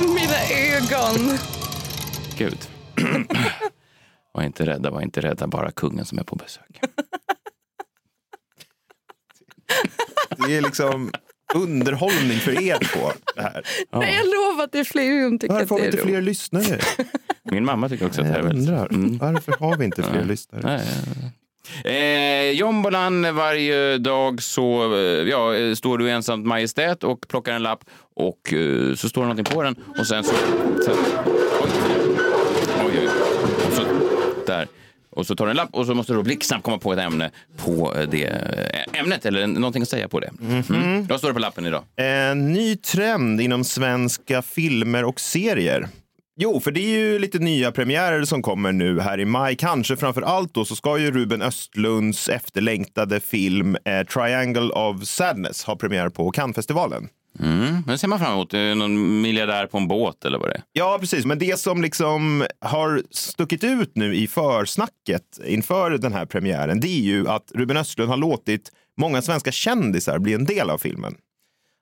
Mina 0.00 0.38
ögon. 0.50 1.38
Gud. 2.38 2.58
var 4.32 4.42
inte 4.42 4.66
rädda, 4.66 4.90
var 4.90 5.02
inte 5.02 5.20
rädda, 5.20 5.46
bara 5.46 5.70
kungen 5.70 6.04
som 6.04 6.18
är 6.18 6.22
på 6.22 6.36
besök. 6.36 6.80
Det 10.46 10.56
är 10.56 10.60
liksom 10.62 11.12
underhållning 11.54 12.38
för 12.38 12.62
er 12.62 12.78
två. 12.78 13.12
Det 13.36 13.42
här. 13.42 13.66
Nej, 13.92 14.14
jag 14.14 14.26
lovar 14.26 14.64
att 14.64 14.72
det 14.72 14.78
är 14.78 14.84
fler 14.84 15.28
som 15.28 15.38
tycker 15.38 15.54
Varför 15.54 15.64
att 15.64 15.70
har 15.70 15.78
det 15.78 15.82
vi 15.82 15.86
är 15.88 15.92
inte 15.92 16.02
fler 16.06 16.16
roligt. 16.16 16.24
lyssnare? 16.24 16.78
Min 17.50 17.64
mamma 17.64 17.88
tycker 17.88 18.06
också 18.06 18.20
att 18.20 18.26
det 18.26 18.32
är 18.32 18.36
Jag 18.36 18.44
väldigt... 18.44 18.68
undrar. 18.68 18.88
Mm. 18.94 19.18
Varför 19.18 19.54
har 19.60 19.76
vi 19.76 19.84
inte 19.84 20.02
fler 20.02 20.24
lyssnare? 20.24 20.62
Nej, 20.64 20.86
nej. 21.22 21.32
Eh, 21.84 22.50
jombolan 22.50 23.34
varje 23.34 23.98
dag 23.98 24.42
så 24.42 24.94
eh, 24.94 25.00
ja, 25.28 25.54
eh, 25.54 25.74
står 25.74 25.98
du 25.98 26.10
ensamt 26.10 26.46
majestät 26.46 27.04
och 27.04 27.28
plockar 27.28 27.52
en 27.52 27.62
lapp 27.62 27.84
och 28.16 28.52
eh, 28.52 28.94
så 28.94 29.08
står 29.08 29.22
det 29.22 29.28
någonting 29.28 29.54
på 29.54 29.62
den 29.62 29.76
och 29.98 30.06
sen 30.06 30.24
så... 30.24 30.34
Sen, 30.84 30.94
oj, 31.60 31.70
oj, 32.86 32.98
oj. 32.98 33.08
Och 33.66 33.72
så, 33.72 33.82
där. 34.46 34.66
Och 35.10 35.26
så 35.26 35.36
tar 35.36 35.44
du 35.44 35.50
en 35.50 35.56
lapp 35.56 35.68
och 35.72 35.86
så 35.86 35.94
måste 35.94 36.12
du 36.12 36.22
blixtsnabbt 36.22 36.64
komma 36.64 36.78
på 36.78 36.92
ett 36.92 36.98
ämne 36.98 37.30
på 37.56 37.94
eh, 37.96 38.08
det 38.08 38.26
ämnet 38.92 39.26
eller 39.26 39.46
någonting 39.46 39.82
att 39.82 39.88
säga 39.88 40.08
på 40.08 40.20
det. 40.20 40.30
Mm. 40.70 41.06
Vad 41.06 41.18
står 41.18 41.28
det 41.28 41.34
på 41.34 41.40
lappen 41.40 41.66
idag? 41.66 41.84
En 41.96 42.52
ny 42.52 42.76
trend 42.76 43.40
inom 43.40 43.64
svenska 43.64 44.42
filmer 44.42 45.04
och 45.04 45.20
serier. 45.20 45.88
Jo, 46.40 46.60
för 46.60 46.70
det 46.70 46.80
är 46.80 46.98
ju 46.98 47.18
lite 47.18 47.38
nya 47.38 47.72
premiärer 47.72 48.24
som 48.24 48.42
kommer 48.42 48.72
nu 48.72 49.00
här 49.00 49.20
i 49.20 49.24
maj. 49.24 49.56
Kanske 49.56 49.96
framför 49.96 50.22
allt 50.22 50.54
då 50.54 50.64
så 50.64 50.76
ska 50.76 50.98
ju 50.98 51.10
Ruben 51.10 51.42
Östlunds 51.42 52.28
efterlängtade 52.28 53.20
film 53.20 53.76
eh, 53.84 54.06
Triangle 54.06 54.68
of 54.68 55.04
Sadness 55.04 55.64
ha 55.64 55.76
premiär 55.76 56.08
på 56.08 56.30
Cannesfestivalen. 56.30 57.08
Mm. 57.40 57.82
Men 57.86 57.98
ser 57.98 58.08
man 58.08 58.18
fram 58.18 58.32
emot? 58.32 58.52
Någon 58.52 59.20
miljardär 59.20 59.66
på 59.66 59.78
en 59.78 59.88
båt 59.88 60.24
eller 60.24 60.38
vad 60.38 60.48
det 60.48 60.54
är? 60.54 60.62
Ja, 60.72 60.98
precis. 61.00 61.24
Men 61.24 61.38
det 61.38 61.58
som 61.58 61.82
liksom 61.82 62.46
har 62.60 63.02
stuckit 63.10 63.64
ut 63.64 63.90
nu 63.94 64.14
i 64.14 64.26
försnacket 64.26 65.22
inför 65.46 65.90
den 65.90 66.12
här 66.12 66.26
premiären, 66.26 66.80
det 66.80 66.88
är 66.88 67.02
ju 67.02 67.28
att 67.28 67.52
Ruben 67.54 67.76
Östlund 67.76 68.10
har 68.10 68.16
låtit 68.16 68.72
många 68.96 69.22
svenska 69.22 69.52
kändisar 69.52 70.18
bli 70.18 70.34
en 70.34 70.44
del 70.44 70.70
av 70.70 70.78
filmen. 70.78 71.14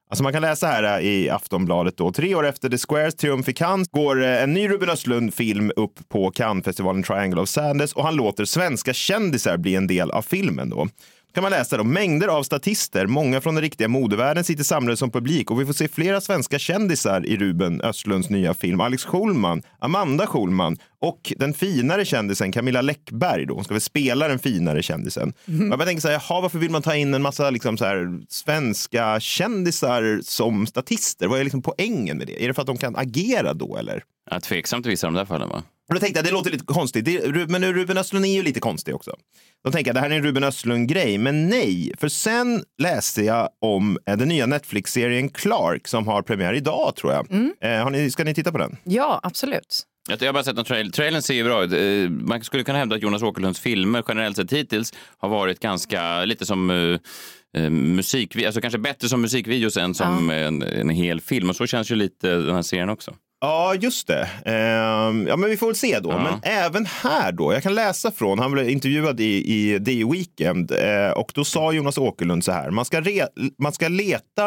Alltså 0.08 0.22
man 0.22 0.32
kan 0.32 0.42
läsa 0.42 0.66
här 0.66 0.98
äh, 0.98 1.06
i 1.06 1.30
Aftonbladet 1.30 1.96
då. 1.96 2.12
Tre 2.12 2.34
år 2.34 2.46
efter 2.46 2.68
The 2.68 2.78
Squares 2.78 3.14
triumf 3.14 3.48
i 3.48 3.52
Cannes 3.52 3.88
går 3.88 4.24
äh, 4.24 4.42
en 4.42 4.52
ny 4.52 4.68
Ruben 4.68 4.90
Östlund-film 4.90 5.72
upp 5.76 6.08
på 6.08 6.30
Cannes-festivalen 6.30 7.02
Triangle 7.02 7.40
of 7.40 7.48
Sadness 7.48 7.92
och 7.92 8.04
han 8.04 8.16
låter 8.16 8.44
svenska 8.44 8.92
kändisar 8.92 9.56
bli 9.56 9.74
en 9.74 9.86
del 9.86 10.10
av 10.10 10.22
filmen 10.22 10.70
då 10.70 10.88
kan 11.36 11.42
man 11.42 11.52
läsa 11.52 11.76
då, 11.76 11.84
mängder 11.84 12.28
av 12.28 12.42
statister, 12.42 13.06
många 13.06 13.40
från 13.40 13.54
den 13.54 13.62
riktiga 13.62 13.88
modevärlden 13.88 14.44
sitter 14.44 14.64
samlade 14.64 14.96
som 14.96 15.10
publik 15.10 15.50
och 15.50 15.60
vi 15.60 15.66
får 15.66 15.72
se 15.72 15.88
flera 15.88 16.20
svenska 16.20 16.58
kändisar 16.58 17.26
i 17.26 17.36
Ruben 17.36 17.80
Östlunds 17.80 18.30
nya 18.30 18.54
film. 18.54 18.80
Alex 18.80 19.04
Schulman, 19.04 19.62
Amanda 19.78 20.26
Schulman 20.26 20.76
och 21.00 21.32
den 21.36 21.54
finare 21.54 22.04
kändisen 22.04 22.52
Camilla 22.52 22.80
Läckberg. 22.80 23.46
Då. 23.46 23.54
Hon 23.54 23.64
ska 23.64 23.74
väl 23.74 23.80
spela 23.80 24.28
den 24.28 24.38
finare 24.38 24.82
kändisen. 24.82 25.28
Och 25.46 25.52
Jag 25.52 25.78
bara 25.78 25.84
tänker 25.84 26.00
så 26.00 26.08
här, 26.08 26.22
jaha, 26.28 26.40
varför 26.40 26.58
vill 26.58 26.70
man 26.70 26.82
ta 26.82 26.96
in 26.96 27.14
en 27.14 27.22
massa 27.22 27.50
liksom 27.50 27.78
så 27.78 27.84
här, 27.84 28.20
svenska 28.28 29.20
kändisar 29.20 30.20
som 30.22 30.66
statister? 30.66 31.26
Vad 31.26 31.40
är 31.40 31.44
liksom 31.44 31.62
poängen 31.62 32.18
med 32.18 32.26
det? 32.26 32.44
Är 32.44 32.48
det 32.48 32.54
för 32.54 32.62
att 32.62 32.66
de 32.66 32.76
kan 32.76 32.96
agera 32.96 33.54
då 33.54 33.76
eller? 33.76 34.02
Ja, 34.30 34.40
tveksamt 34.40 34.86
i 34.86 34.88
vissa 34.88 35.06
av 35.06 35.12
de 35.12 35.18
där 35.18 35.26
fallen 35.26 35.48
va? 35.48 35.62
Och 35.88 35.94
då 35.94 36.00
tänkte 36.00 36.18
jag, 36.18 36.24
det 36.24 36.30
låter 36.30 36.50
lite 36.50 36.64
konstigt. 36.64 37.04
Det, 37.04 37.49
men 37.49 37.72
Ruben 37.72 37.99
Östlund 37.99 38.25
är 38.25 38.28
ju 38.28 38.42
lite 38.42 38.61
konstig 38.61 38.94
också. 38.94 39.16
Då 39.64 39.70
tänker 39.72 39.88
jag, 39.88 39.96
det 39.96 40.00
här 40.00 40.11
är 40.11 40.16
en 40.16 40.22
Ruben 40.22 40.44
Östlund-grej. 40.44 41.18
Men 41.18 41.49
nej, 41.49 41.92
för 41.99 42.08
sen 42.08 42.64
läste 42.82 43.22
jag 43.22 43.49
om 43.61 43.99
eh, 44.06 44.16
den 44.16 44.28
nya 44.28 44.46
Netflix-serien 44.46 45.28
Clark 45.28 45.88
som 45.88 46.06
har 46.08 46.22
premiär 46.22 46.54
idag 46.54 46.96
tror 46.96 47.12
jag. 47.12 47.26
Eh, 47.61 47.82
har 47.82 47.90
ni, 47.90 48.11
ska 48.11 48.25
ni 48.25 48.34
titta 48.34 48.52
på 48.52 48.58
den? 48.58 48.76
Ja, 48.84 49.20
absolut. 49.22 49.82
Jag 50.08 50.22
har 50.22 50.32
bara 50.32 50.44
sett 50.44 50.58
en 50.58 50.64
trail. 50.64 50.92
Trailern 50.92 51.22
ser 51.22 51.34
ju 51.34 51.44
bra 51.44 51.64
ut. 51.64 51.72
Eh, 51.72 52.11
Man 52.11 52.44
skulle 52.44 52.64
kunna 52.64 52.78
hävda 52.78 52.96
att 52.96 53.02
Jonas 53.02 53.22
Åkerlunds 53.22 53.61
filmer 53.61 54.04
generellt 54.08 54.37
sett 54.37 54.52
hittills 54.52 54.92
har 55.18 55.28
varit 55.28 55.61
ganska 55.61 56.25
lite 56.25 56.46
som 56.46 56.70
uh, 56.70 56.99
musik, 57.70 58.42
alltså 58.42 58.61
kanske 58.61 58.78
bättre 58.78 59.08
som 59.08 59.20
musikvideos 59.20 59.76
än 59.76 59.94
som 59.94 60.30
en, 60.30 60.62
en 60.62 60.88
hel 60.90 61.20
film. 61.20 61.50
Och 61.50 61.56
så 61.56 61.66
känns 61.66 61.90
ju 61.90 61.94
lite 61.94 62.28
den 62.37 62.54
här 62.54 62.62
serien 62.62 62.88
också. 62.88 63.14
Ja, 63.46 63.74
just 63.74 64.06
det. 64.06 64.28
Ehm, 64.44 65.26
ja, 65.26 65.36
men 65.36 65.50
vi 65.50 65.56
får 65.56 65.66
väl 65.66 65.76
se 65.76 66.00
då. 66.00 66.10
Ja. 66.10 66.18
Men 66.18 66.52
även 66.52 66.86
här 66.86 67.32
då, 67.32 67.52
jag 67.52 67.62
kan 67.62 67.74
läsa 67.74 68.12
från, 68.12 68.38
han 68.38 68.52
blev 68.52 68.68
intervjuad 68.68 69.20
i, 69.20 69.24
i 69.24 69.84
The 69.84 70.04
Weekend 70.04 70.72
eh, 70.72 71.10
och 71.10 71.32
då 71.34 71.44
sa 71.44 71.72
Jonas 71.72 71.98
Åkerlund 71.98 72.44
så 72.44 72.52
här, 72.52 72.70
man 72.70 72.84
ska, 72.84 73.00
re, 73.00 73.26
man 73.58 73.72
ska 73.72 73.88
leta 73.88 74.46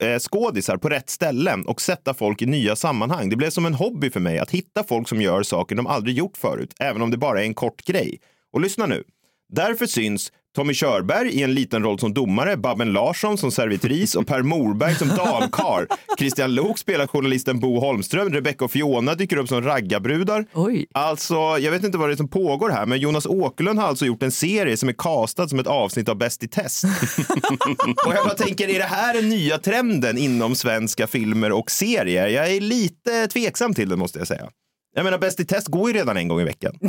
eh, 0.00 0.18
skådisar 0.18 0.76
på 0.76 0.88
rätt 0.88 1.10
ställen 1.10 1.66
och 1.66 1.80
sätta 1.80 2.14
folk 2.14 2.42
i 2.42 2.46
nya 2.46 2.76
sammanhang. 2.76 3.28
Det 3.28 3.36
blev 3.36 3.50
som 3.50 3.66
en 3.66 3.74
hobby 3.74 4.10
för 4.10 4.20
mig 4.20 4.38
att 4.38 4.50
hitta 4.50 4.84
folk 4.84 5.08
som 5.08 5.22
gör 5.22 5.42
saker 5.42 5.76
de 5.76 5.86
aldrig 5.86 6.16
gjort 6.16 6.36
förut, 6.36 6.74
även 6.80 7.02
om 7.02 7.10
det 7.10 7.16
bara 7.16 7.40
är 7.40 7.44
en 7.44 7.54
kort 7.54 7.84
grej. 7.84 8.20
Och 8.52 8.60
lyssna 8.60 8.86
nu. 8.86 9.04
Därför 9.52 9.86
syns 9.86 10.32
Tommy 10.58 10.74
Körberg 10.74 11.28
i 11.28 11.42
en 11.42 11.54
liten 11.54 11.82
roll 11.82 11.98
som 11.98 12.14
domare, 12.14 12.56
Babben 12.56 12.92
Larsson 12.92 13.38
som 13.38 13.50
servitris 13.52 14.14
och 14.14 14.26
Per 14.26 14.42
Morberg 14.42 14.94
som 14.94 15.08
dalkar. 15.08 15.86
Christian 16.18 16.54
Lok 16.54 16.78
spelar 16.78 17.06
journalisten 17.06 17.60
Bo 17.60 17.80
Holmström, 17.80 18.32
Rebecca 18.32 18.64
och 18.64 18.70
Fiona 18.70 19.14
dyker 19.14 19.36
upp 19.36 19.48
som 19.48 19.62
raggarbrudar. 19.62 20.46
Oj. 20.54 20.86
Alltså, 20.94 21.34
jag 21.34 21.70
vet 21.70 21.84
inte 21.84 21.98
vad 21.98 22.08
det 22.08 22.14
är 22.14 22.16
som 22.16 22.28
pågår 22.28 22.70
här, 22.70 22.86
men 22.86 23.00
Jonas 23.00 23.26
Åkerlund 23.26 23.78
har 23.78 23.88
alltså 23.88 24.06
gjort 24.06 24.22
en 24.22 24.32
serie 24.32 24.76
som 24.76 24.88
är 24.88 24.92
castad 24.92 25.48
som 25.48 25.58
ett 25.58 25.66
avsnitt 25.66 26.08
av 26.08 26.16
Bäst 26.16 26.42
i 26.42 26.48
test. 26.48 26.84
och 28.06 28.14
jag 28.14 28.24
bara 28.24 28.34
tänker, 28.34 28.68
är 28.68 28.78
det 28.78 28.84
här 28.84 29.14
den 29.14 29.28
nya 29.28 29.58
trenden 29.58 30.18
inom 30.18 30.54
svenska 30.54 31.06
filmer 31.06 31.52
och 31.52 31.70
serier? 31.70 32.28
Jag 32.28 32.50
är 32.50 32.60
lite 32.60 33.26
tveksam 33.26 33.74
till 33.74 33.88
det 33.88 33.96
måste 33.96 34.18
jag 34.18 34.28
säga. 34.28 34.48
Jag 34.94 35.04
menar, 35.04 35.18
Bäst 35.18 35.40
i 35.40 35.44
test 35.44 35.68
går 35.68 35.90
ju 35.90 35.98
redan 35.98 36.16
en 36.16 36.28
gång 36.28 36.40
i 36.40 36.44
veckan. 36.44 36.78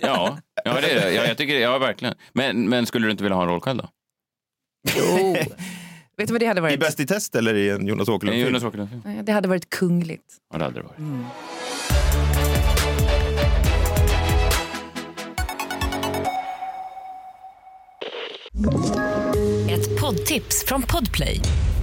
Ja, 0.00 0.38
ja 0.64 0.80
det 0.80 0.90
är 0.90 1.00
det. 1.00 1.12
Ja, 1.12 1.24
jag 1.24 1.36
tycker 1.36 1.54
det. 1.54 1.60
Ja, 1.60 1.78
verkligen. 1.78 2.14
Men, 2.32 2.68
men 2.68 2.86
skulle 2.86 3.06
du 3.06 3.10
inte 3.10 3.22
vilja 3.24 3.36
ha 3.36 3.42
en 3.42 3.48
roll 3.48 3.60
själv 3.60 3.78
då? 3.78 3.88
Jo. 4.96 5.36
Vet 6.16 6.28
du 6.28 6.32
vad 6.34 6.40
det 6.40 6.46
hade 6.46 6.58
I 6.58 6.62
varit? 6.62 6.80
Bäst 6.80 7.00
i 7.00 7.06
test 7.06 7.34
eller 7.34 7.54
i 7.54 7.70
en 7.70 7.86
Jonas 7.86 8.08
En 8.08 8.14
Åkerlund-film? 8.14 8.46
Jonas 8.48 8.64
Åkerlund-film? 8.64 9.02
Nej, 9.04 9.22
Det 9.22 9.32
hade 9.32 9.48
varit 9.48 9.70
kungligt. 9.70 10.24
Ja, 10.52 10.58
det 10.58 10.64
hade 10.64 10.80
det 10.80 10.82
varit. 10.82 10.98
Ett 19.70 20.00
poddtips 20.00 20.64
från 20.66 20.82
Podplay. 20.82 21.40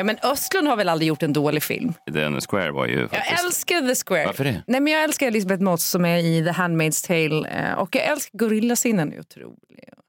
Ja, 0.00 0.04
men 0.04 0.16
Östlund 0.22 0.68
har 0.68 0.76
väl 0.76 0.88
aldrig 0.88 1.08
gjort 1.08 1.22
en 1.22 1.32
dålig 1.32 1.62
film? 1.62 1.92
Den 2.06 2.40
Square 2.40 2.70
var 2.72 2.86
ju 2.86 3.00
Jag 3.00 3.10
faktiskt... 3.10 3.44
älskar 3.44 3.80
The 3.88 3.94
Square. 4.06 4.26
Varför 4.26 4.44
det? 4.44 4.62
Nej, 4.66 4.80
men 4.80 4.92
jag 4.92 5.04
älskar 5.04 5.26
Elisabeth 5.26 5.62
Moss 5.62 5.84
som 5.84 6.04
är 6.04 6.18
i 6.18 6.44
The 6.44 6.50
Handmaid's 6.50 7.06
Tale. 7.06 7.48
eh, 7.48 7.78
Och 7.78 7.96
jag 7.96 8.04
älskar 8.04 8.38
Gorillasinnen. 8.38 9.12
är 9.12 9.20
otrolig. 9.20 9.56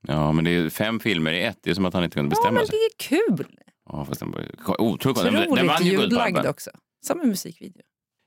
Ja, 0.07 0.31
men 0.31 0.45
det 0.45 0.51
är 0.55 0.69
fem 0.69 0.99
filmer 0.99 1.33
i 1.33 1.43
ett. 1.43 1.57
Det 1.63 1.69
är 1.69 1.73
som 1.73 1.85
att 1.85 1.93
han 1.93 2.03
inte 2.03 2.13
kunde 2.13 2.27
Ja, 2.27 2.29
bestämma 2.29 2.51
men 2.51 2.61
det 2.61 2.67
sig. 2.67 2.79
är 2.79 3.37
kul. 3.37 3.45
Ja, 3.89 4.05
fast 4.05 4.19
den 4.19 4.31
var 4.31 4.81
otroligt 4.81 5.23
Den, 5.23 5.33
den 5.33 5.43
Otroligt 5.43 5.65
vann 5.67 5.85
ju 5.85 5.91
ljudlagd 5.91 6.09
Guldbaggen. 6.09 6.49
också. 6.49 6.69
Samma 7.07 7.23
musikvideo. 7.23 7.81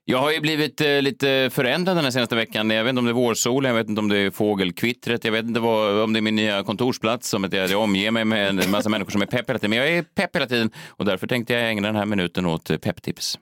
Jag 0.06 0.18
har 0.18 0.32
ju 0.32 0.40
blivit 0.40 0.80
eh, 0.80 1.02
lite 1.02 1.50
förändrad 1.52 1.96
den 1.96 2.04
här 2.04 2.10
senaste 2.10 2.36
veckan. 2.36 2.70
Jag 2.70 2.84
vet 2.84 2.90
inte 2.90 2.98
om 2.98 3.04
det 3.04 3.10
är 3.10 3.14
vårsolen, 3.14 3.68
jag 3.68 3.76
vet 3.76 3.88
inte 3.88 4.00
om 4.00 4.08
det 4.08 4.18
är 4.18 4.30
fågelkvittret, 4.30 5.24
jag 5.24 5.32
vet 5.32 5.44
inte 5.44 5.60
vad, 5.60 6.00
om 6.00 6.12
det 6.12 6.18
är 6.18 6.20
min 6.20 6.36
nya 6.36 6.62
kontorsplats, 6.62 7.28
som 7.28 7.44
att 7.44 7.52
jag, 7.52 7.70
jag 7.70 7.80
omger 7.80 8.10
mig 8.10 8.24
med 8.24 8.48
en 8.48 8.70
massa 8.70 8.88
människor 8.88 9.10
som 9.10 9.22
är 9.22 9.26
pepp 9.26 9.48
hela 9.48 9.58
tiden. 9.58 9.70
Men 9.70 9.78
jag 9.78 9.88
är 9.88 10.02
pepp 10.02 10.36
hela 10.36 10.46
tiden 10.46 10.70
och 10.88 11.04
därför 11.04 11.26
tänkte 11.26 11.52
jag 11.52 11.70
ägna 11.70 11.88
den 11.88 11.96
här 11.96 12.06
minuten 12.06 12.46
åt 12.46 12.80
pepptips. 12.80 13.38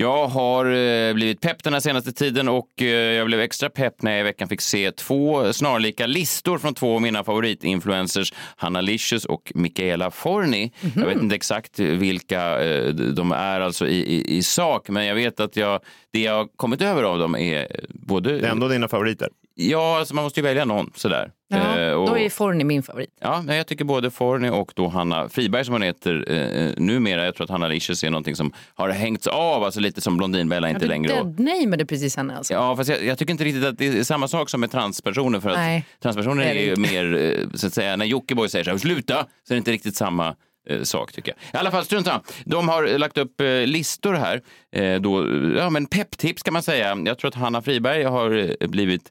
Jag 0.00 0.28
har 0.28 0.66
eh, 0.66 1.14
blivit 1.14 1.40
pepp 1.40 1.64
den 1.64 1.72
här 1.72 1.80
senaste 1.80 2.12
tiden 2.12 2.48
och 2.48 2.82
eh, 2.82 2.86
jag 2.86 3.26
blev 3.26 3.40
extra 3.40 3.70
pepp 3.70 4.02
när 4.02 4.10
jag 4.10 4.20
i 4.20 4.22
veckan 4.22 4.48
fick 4.48 4.60
se 4.60 4.92
två 4.92 5.52
snarlika 5.52 6.06
listor 6.06 6.58
från 6.58 6.74
två 6.74 6.94
av 6.94 7.02
mina 7.02 7.24
favoritinfluencers, 7.24 8.34
Hanna 8.56 8.80
Licious 8.80 9.24
och 9.24 9.52
Michaela 9.54 10.10
Forni. 10.10 10.72
Jag 10.96 11.06
vet 11.06 11.22
inte 11.22 11.34
exakt 11.34 11.78
vilka 11.78 12.60
eh, 12.60 12.88
de 12.94 13.32
är 13.32 13.60
alltså 13.60 13.86
i, 13.86 13.98
i, 13.98 14.36
i 14.36 14.42
sak, 14.42 14.88
men 14.88 15.06
jag 15.06 15.14
vet 15.14 15.40
att 15.40 15.56
jag, 15.56 15.80
det 16.12 16.20
jag 16.20 16.34
har 16.34 16.48
kommit 16.56 16.82
över 16.82 17.02
av 17.02 17.18
dem 17.18 17.36
är 17.36 17.66
både... 17.88 18.38
Det 18.38 18.46
är 18.46 18.50
ändå 18.50 18.68
dina 18.68 18.88
favoriter. 18.88 19.28
Ja, 19.54 19.98
alltså 19.98 20.14
man 20.14 20.24
måste 20.24 20.40
ju 20.40 20.44
välja 20.44 20.64
någon 20.64 20.90
sådär. 20.94 21.30
Ja, 21.50 21.78
Eh, 21.78 21.92
och- 21.92 22.08
Då 22.08 22.18
är 22.18 22.30
Forni 22.30 22.64
min 22.64 22.82
favorit. 22.82 23.10
Ja, 23.20 23.44
jag 23.48 23.66
tycker 23.66 23.84
både 23.84 24.10
Forni 24.10 24.50
och 24.50 24.72
då 24.76 24.88
Hanna 24.88 25.28
Friberg 25.28 25.64
som 25.64 25.72
hon 25.74 25.82
heter 25.82 26.24
eh, 26.32 26.70
numera. 26.76 27.24
Jag 27.24 27.34
tror 27.34 27.44
att 27.44 27.50
Hanna 27.50 27.68
Licious 27.68 28.04
är 28.04 28.10
någonting 28.10 28.36
som 28.36 28.52
har 28.74 28.88
hängts 28.90 29.26
av, 29.26 29.64
alltså 29.64 29.80
lite 29.80 30.00
som 30.00 30.16
Blondinbella 30.16 30.70
inte 30.70 30.86
längre. 30.86 31.08
då. 31.16 31.24
deadnamade 31.24 31.86
precis 31.86 32.16
henne 32.16 32.36
alltså. 32.36 32.54
Ja, 32.54 32.76
fast 32.76 32.90
jag, 32.90 33.04
jag 33.04 33.18
tycker 33.18 33.32
inte 33.32 33.44
riktigt 33.44 33.64
att 33.64 33.78
det 33.78 33.86
är 33.98 34.02
samma 34.04 34.28
sak 34.28 34.50
som 34.50 34.60
med 34.60 34.70
transpersoner. 34.70 35.40
För 35.40 35.50
att 35.50 35.56
Nej, 35.56 35.84
transpersoner 36.02 36.42
det 36.44 36.48
är 36.48 36.50
är 36.50 36.54
det 36.54 36.62
ju 36.64 36.76
mer, 36.76 37.36
eh, 37.42 37.48
så 37.54 37.66
att 37.66 37.74
säga, 37.74 37.96
när 37.96 38.06
Jockiboi 38.06 38.48
säger 38.48 38.64
så 38.64 38.70
här, 38.70 38.78
sluta, 38.78 39.14
så 39.14 39.52
är 39.52 39.54
det 39.54 39.58
inte 39.58 39.70
riktigt 39.72 39.96
samma 39.96 40.34
eh, 40.70 40.82
sak 40.82 41.12
tycker 41.12 41.32
jag. 41.50 41.54
I 41.54 41.60
alla 41.60 41.70
fall, 41.70 41.84
strunt. 41.84 42.08
De 42.44 42.68
har 42.68 42.98
lagt 42.98 43.18
upp 43.18 43.40
eh, 43.40 43.46
listor 43.46 44.14
här. 44.14 44.42
Eh, 44.72 45.00
då, 45.00 45.26
ja, 45.58 45.70
men 45.70 45.86
pepptips 45.86 46.42
kan 46.42 46.52
man 46.52 46.62
säga. 46.62 46.98
Jag 47.06 47.18
tror 47.18 47.28
att 47.28 47.34
Hanna 47.34 47.62
Friberg 47.62 48.02
har 48.04 48.54
eh, 48.60 48.68
blivit 48.68 49.02
eh, 49.02 49.08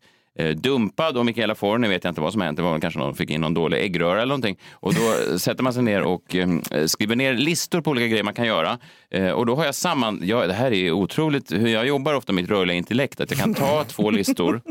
dumpad 0.56 1.18
och 1.18 1.26
Michaela 1.26 1.56
Forni 1.56 1.88
vet 1.88 2.04
jag 2.04 2.12
inte 2.12 2.22
vad 2.22 2.32
som 2.32 2.42
hänt. 2.42 2.58
Det 2.58 2.64
var 2.64 2.80
kanske 2.80 3.00
någon 3.00 3.16
fick 3.16 3.30
in 3.30 3.42
någon 3.42 3.54
dålig 3.54 3.84
äggröra 3.84 4.22
eller 4.22 4.30
någonting. 4.30 4.58
Och 4.72 4.94
då 4.94 5.40
sätter 5.40 5.64
man 5.64 5.74
sig 5.74 5.84
ner 5.84 6.02
och 6.02 6.36
eh, 6.36 6.48
skriver 6.86 7.16
ner 7.16 7.34
listor 7.34 7.82
på 7.82 7.92
olika 7.92 8.08
grejer 8.08 8.24
man 8.24 8.34
kan 8.34 8.48
göra. 8.48 8.80
Eh, 9.10 9.30
och 9.30 9.46
då 9.46 9.56
har 9.56 9.66
jag 9.66 9.76
samman... 9.76 10.20
Ja, 10.24 10.48
det 10.48 10.54
här 10.54 10.74
är 10.74 10.92
otroligt 10.92 11.52
hur 11.52 11.68
jag 11.68 11.88
jobbar 11.88 12.14
ofta 12.14 12.34
med 12.34 12.44
mitt 12.44 12.52
rörliga 12.52 12.78
intellekt. 12.78 13.22
Att 13.22 13.32
jag 13.32 13.40
kan 13.40 13.54
ta 13.54 13.84
två 13.84 14.12
listor 14.12 14.62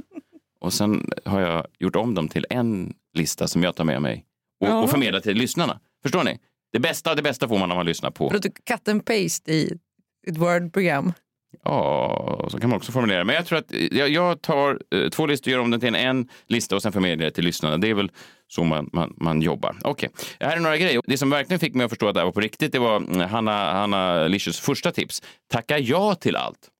och 0.61 0.73
sen 0.73 1.11
har 1.25 1.40
jag 1.40 1.66
gjort 1.78 1.96
om 1.96 2.14
dem 2.14 2.28
till 2.28 2.46
en 2.50 2.94
lista 3.14 3.49
som 3.49 3.62
jag 3.62 3.76
tar 3.76 3.85
med 3.85 4.02
mig 4.02 4.25
och, 4.61 4.82
och 4.82 4.90
förmedlar 4.90 5.20
till 5.20 5.37
lyssnarna. 5.37 5.80
Förstår 6.02 6.25
ni? 6.25 6.38
Det 6.73 6.78
bästa 6.80 7.14
det 7.14 7.23
bästa 7.23 7.49
får 7.49 7.58
man 7.58 7.68
när 7.68 7.76
man 7.76 7.87
lyssnar 7.87 8.11
på. 8.11 8.30
Cut 8.66 8.88
and 8.88 9.04
paste 9.04 9.52
i 9.52 9.78
ett 10.26 10.37
Word-program. 10.37 11.12
Ja, 11.68 12.49
så 12.50 12.61
kan 12.61 12.70
man 12.70 12.76
också 12.76 12.92
formulera. 12.92 13.25
Men 13.25 13.35
jag 13.35 13.46
tror 13.46 13.58
att 13.58 13.73
jag, 13.90 14.08
jag 14.08 14.42
tar 14.42 14.78
eh, 14.94 15.08
två 15.08 15.26
listor, 15.26 15.52
gör 15.52 15.61
om 15.61 15.70
den 15.70 15.80
till 15.80 15.88
en, 15.88 15.94
en 15.94 16.28
lista 16.46 16.76
och 16.76 16.82
sen 16.82 16.92
förmedlar 16.92 17.25
jag 17.25 17.35
till 17.35 17.44
lyssnarna. 17.44 17.76
Det 17.76 17.90
är 17.90 17.94
väl 17.94 18.11
så 18.49 18.64
man, 18.64 18.90
man, 18.92 19.14
man 19.16 19.42
jobbar. 19.42 19.76
Okej, 19.82 20.11
här 20.40 20.56
är 20.56 20.61
några 20.61 20.76
grejer. 20.76 21.00
Det 21.06 21.18
som 21.18 21.30
verkligen 21.30 21.61
fick 21.61 21.75
mig 21.75 21.85
att 21.85 21.90
förstå 21.90 22.08
att 22.08 22.14
det 22.14 22.20
här 22.20 22.25
var 22.25 22.32
på 22.32 22.40
riktigt, 22.40 22.73
det 22.73 22.78
var 22.78 22.96
mm, 22.96 23.20
Hanna, 23.20 23.73
Hanna 23.73 24.26
Licious 24.28 24.61
första 24.61 24.92
tips. 24.92 25.23
Tacka 25.52 25.78
ja 25.78 26.14
till 26.14 26.37
allt. 26.37 26.70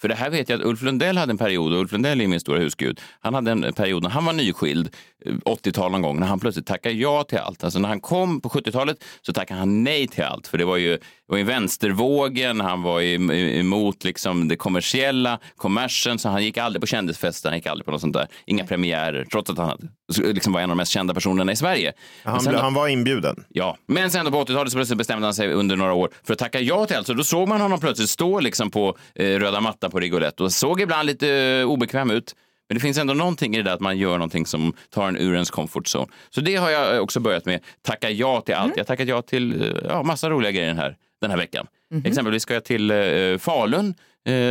För 0.00 0.08
det 0.08 0.14
här 0.14 0.30
vet 0.30 0.48
jag 0.48 0.60
att 0.60 0.66
Ulf 0.66 0.82
Lundell 0.82 1.18
hade 1.18 1.30
en 1.30 1.38
period, 1.38 1.72
och 1.72 1.80
Ulf 1.80 1.92
Lundell 1.92 2.20
är 2.20 2.26
min 2.26 2.40
stora 2.40 2.58
husgud. 2.58 3.00
Han 3.20 3.34
hade 3.34 3.50
en 3.50 3.72
period 3.72 4.02
när 4.02 4.10
han 4.10 4.24
var 4.24 4.32
nyskild, 4.32 4.96
80-tal 5.44 5.92
någon 5.92 6.02
gång, 6.02 6.20
när 6.20 6.26
han 6.26 6.40
plötsligt 6.40 6.66
tackade 6.66 6.94
ja 6.94 7.24
till 7.24 7.38
allt. 7.38 7.64
Alltså 7.64 7.78
när 7.78 7.88
han 7.88 8.00
kom 8.00 8.40
på 8.40 8.48
70-talet 8.48 8.96
så 9.22 9.32
tackade 9.32 9.60
han 9.60 9.84
nej 9.84 10.06
till 10.08 10.24
allt. 10.24 10.46
För 10.46 10.58
det 10.58 10.64
var 10.64 10.76
ju, 10.76 10.90
det 10.96 11.00
var 11.26 11.38
ju 11.38 11.44
vänstervågen, 11.44 12.60
han 12.60 12.82
var 12.82 13.00
emot 13.02 14.04
liksom 14.04 14.48
det 14.48 14.56
kommersiella, 14.56 15.38
kommersen, 15.56 16.18
så 16.18 16.28
han 16.28 16.44
gick 16.44 16.56
aldrig 16.58 16.80
på 16.80 16.86
kändisfester, 16.86 17.48
han 17.48 17.58
gick 17.58 17.66
aldrig 17.66 17.84
på 17.86 17.90
något 17.92 18.00
sånt 18.00 18.14
där. 18.14 18.26
Inga 18.46 18.66
premiärer, 18.66 19.24
trots 19.32 19.50
att 19.50 19.58
han 19.58 19.68
hade, 19.68 19.88
liksom 20.32 20.52
var 20.52 20.60
en 20.60 20.64
av 20.70 20.76
de 20.76 20.76
mest 20.76 20.92
kända 20.92 21.14
personerna 21.14 21.52
i 21.52 21.56
Sverige. 21.56 21.92
Han, 22.24 22.40
sen- 22.40 22.54
han 22.54 22.74
var 22.74 22.88
inbjuden. 22.88 23.44
Ja, 23.48 23.76
men 23.88 24.10
sen 24.10 24.24
då 24.24 24.30
på 24.30 24.44
80-talet 24.44 24.72
så 24.72 24.76
plötsligt 24.78 24.98
bestämde 24.98 25.26
han 25.26 25.34
sig 25.34 25.52
under 25.52 25.76
några 25.76 25.92
år 25.92 26.10
för 26.24 26.32
att 26.32 26.38
tacka 26.38 26.60
ja 26.60 26.86
till 26.86 26.96
allt. 26.96 27.06
Så 27.06 27.12
då 27.14 27.24
såg 27.24 27.48
man 27.48 27.60
honom 27.60 27.80
plötsligt 27.80 28.10
stå 28.10 28.40
liksom 28.40 28.70
på 28.70 28.96
eh, 29.14 29.24
röda 29.26 29.60
mattan 29.60 29.90
på 29.90 30.00
Rigolette 30.00 30.42
och 30.42 30.52
såg 30.52 30.80
ibland 30.80 31.06
lite 31.06 31.28
eh, 31.34 31.66
obekväm 31.70 32.10
ut. 32.10 32.34
Men 32.68 32.74
det 32.74 32.80
finns 32.80 32.98
ändå 32.98 33.14
någonting 33.14 33.54
i 33.54 33.56
det 33.56 33.62
där 33.62 33.72
att 33.72 33.80
man 33.80 33.98
gör 33.98 34.12
någonting 34.12 34.46
som 34.46 34.72
tar 34.90 35.08
en 35.08 35.16
ur 35.16 35.32
ens 35.34 35.50
comfort 35.50 35.86
zone. 35.96 36.06
Så 36.30 36.40
det 36.40 36.56
har 36.56 36.70
jag 36.70 37.02
också 37.02 37.20
börjat 37.20 37.44
med. 37.44 37.60
Tacka 37.82 38.10
ja 38.10 38.40
till 38.40 38.54
allt. 38.54 38.72
Jag 38.76 38.82
har 38.82 38.86
tackat 38.86 39.08
ja 39.08 39.22
till 39.22 39.62
eh, 39.62 39.68
ja, 39.88 40.02
massa 40.02 40.30
roliga 40.30 40.50
grejer 40.50 40.68
den 40.68 40.78
här, 40.78 40.96
den 41.20 41.30
här 41.30 41.38
veckan. 41.38 41.66
Exempelvis 42.04 42.42
ska 42.42 42.54
jag 42.54 42.64
till 42.64 42.90
eh, 42.90 43.38
Falun 43.38 43.94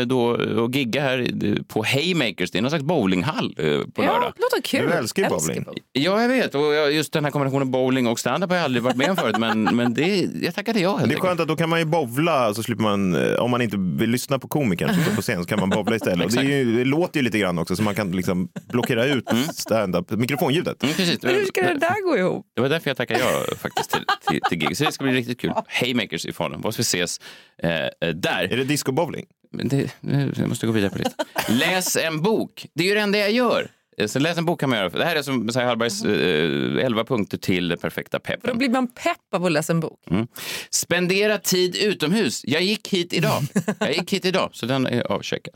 då, 0.05 0.22
och 0.62 0.75
gigga 0.75 1.01
här 1.01 1.20
eh, 1.20 1.63
på 1.67 1.84
Haymakers. 1.84 2.51
Det 2.51 2.58
är 2.58 2.62
någon 2.62 2.72
slags 2.72 2.84
bowlinghall 2.84 3.55
eh, 3.58 3.65
på 3.65 4.01
lördag. 4.01 4.24
Ja, 4.24 4.34
det 4.36 4.41
låter 4.41 4.62
kul. 4.62 4.88
Du 4.89 4.94
älskar 4.94 5.24
ju 5.24 5.29
bowling. 5.29 5.65
Ja, 5.91 6.22
jag 6.22 6.29
vet. 6.29 6.55
Och 6.55 6.91
just 6.91 7.13
den 7.13 7.24
här 7.24 7.32
kombinationen 7.32 7.72
bowling 7.72 8.08
och 8.08 8.20
stand-up 8.20 8.50
har 8.50 8.58
jag 8.58 8.63
aldrig 8.65 8.84
varit 8.84 8.98
med 8.98 9.10
om 9.10 9.15
förut. 9.17 9.38
Men, 9.38 9.63
men 9.63 9.94
det, 9.94 10.29
jag 10.41 10.55
tackade 10.55 10.79
ja 10.79 11.01
Det 11.05 11.13
är 11.13 11.20
skönt 11.20 11.39
att 11.39 11.48
då 11.48 11.55
kan 11.55 11.70
man 11.70 11.79
ju 11.79 11.86
bovla, 11.86 12.53
så 12.53 12.63
slipper 12.63 12.84
man, 12.84 13.15
eh, 13.15 13.36
om 13.36 13.51
man 13.51 13.62
inte 13.62 13.77
vill 13.77 14.10
lyssna 14.10 14.39
på 14.39 14.48
komikern 14.48 14.94
som 14.94 15.03
står 15.03 15.15
på 15.15 15.22
scen 15.22 15.44
så 15.44 15.50
kan 15.50 15.60
man 15.60 15.70
bovla 15.70 15.96
istället. 15.96 16.25
Och 16.25 16.32
det, 16.32 16.39
är 16.39 16.44
ju, 16.44 16.77
det 16.77 16.86
låter 16.86 17.20
ju 17.20 17.24
lite 17.24 17.39
grann 17.39 17.58
också 17.58 17.75
så 17.75 17.84
man 17.84 17.96
kan 17.96 18.12
liksom 18.12 18.50
blockera 18.67 19.05
ut 19.05 19.29
stand-up, 19.53 20.12
mikrofonljudet. 20.12 20.84
Mm, 20.84 20.96
precis. 20.96 21.22
Men 21.24 21.36
hur 21.36 21.46
ska 21.46 21.62
det 21.62 21.74
där 21.74 22.10
gå 22.10 22.17
ihop? 22.17 22.46
Det 22.55 22.62
var 22.62 22.70
därför 22.70 22.89
jag 22.89 22.98
tackade 22.98 23.20
ja 23.20 23.55
faktiskt 23.58 23.91
till, 23.91 24.05
till, 24.29 24.39
till 24.50 24.58
gig. 24.58 24.77
Så 24.77 24.84
det 24.84 24.91
ska 24.91 25.03
bli 25.03 25.13
riktigt 25.13 25.39
kul. 25.39 25.53
Haymakers 25.67 26.25
i 26.25 26.34
Falun. 26.34 26.62
Vad 26.62 26.74
ska 26.74 26.82
vi 26.82 26.84
ses 26.84 27.20
eh, 27.63 27.72
eh, 27.72 28.15
där? 28.15 28.44
Är 28.51 28.58
det 28.58 28.63
disco-bowling? 28.63 29.25
Det, 29.63 29.95
nu- 30.01 30.33
jag 30.38 30.50
måste 30.50 30.65
gå 30.65 30.71
vidare 30.71 30.89
på 30.91 30.97
det. 30.97 31.12
Läs 31.50 31.95
en 31.97 32.21
bok. 32.21 32.65
Det 32.74 32.83
är 32.83 32.88
ju 32.88 32.93
det 32.93 33.00
enda 33.01 33.17
jag 33.17 33.31
gör. 33.31 33.67
Eh, 33.97 34.07
Så 34.07 34.19
läs 34.19 34.38
en 34.38 34.45
bok 34.45 34.59
kan 34.59 34.69
man 34.69 34.79
göra. 34.79 34.89
Det 34.89 35.05
här 35.05 35.15
är 35.15 35.21
som 35.21 35.45
Messiah 35.45 35.67
Hallbergs 35.67 36.05
eh, 36.05 36.85
11 36.85 37.03
punkter 37.03 37.38
till 37.38 37.67
den 37.67 37.77
perfekta 37.77 38.19
För 38.25 38.31
då 38.33 38.41
peppen. 38.41 38.57
blir 38.57 38.69
man 38.69 38.88
pepp 38.88 39.33
av 39.33 39.45
att 39.45 39.51
läsa 39.51 39.74
en 39.74 39.79
bok. 39.79 40.00
Mm. 40.09 40.27
Spendera 40.69 41.38
tid 41.38 41.75
utomhus. 41.75 42.41
Jag 42.45 42.62
gick 42.62 42.88
hit 42.93 43.13
idag. 43.13 43.41
Jag 43.79 43.93
gick 43.93 44.13
hit 44.13 44.25
idag, 44.25 44.50
så 44.53 44.65
den 44.65 44.88
är 44.88 45.12
avcheckad. 45.12 45.53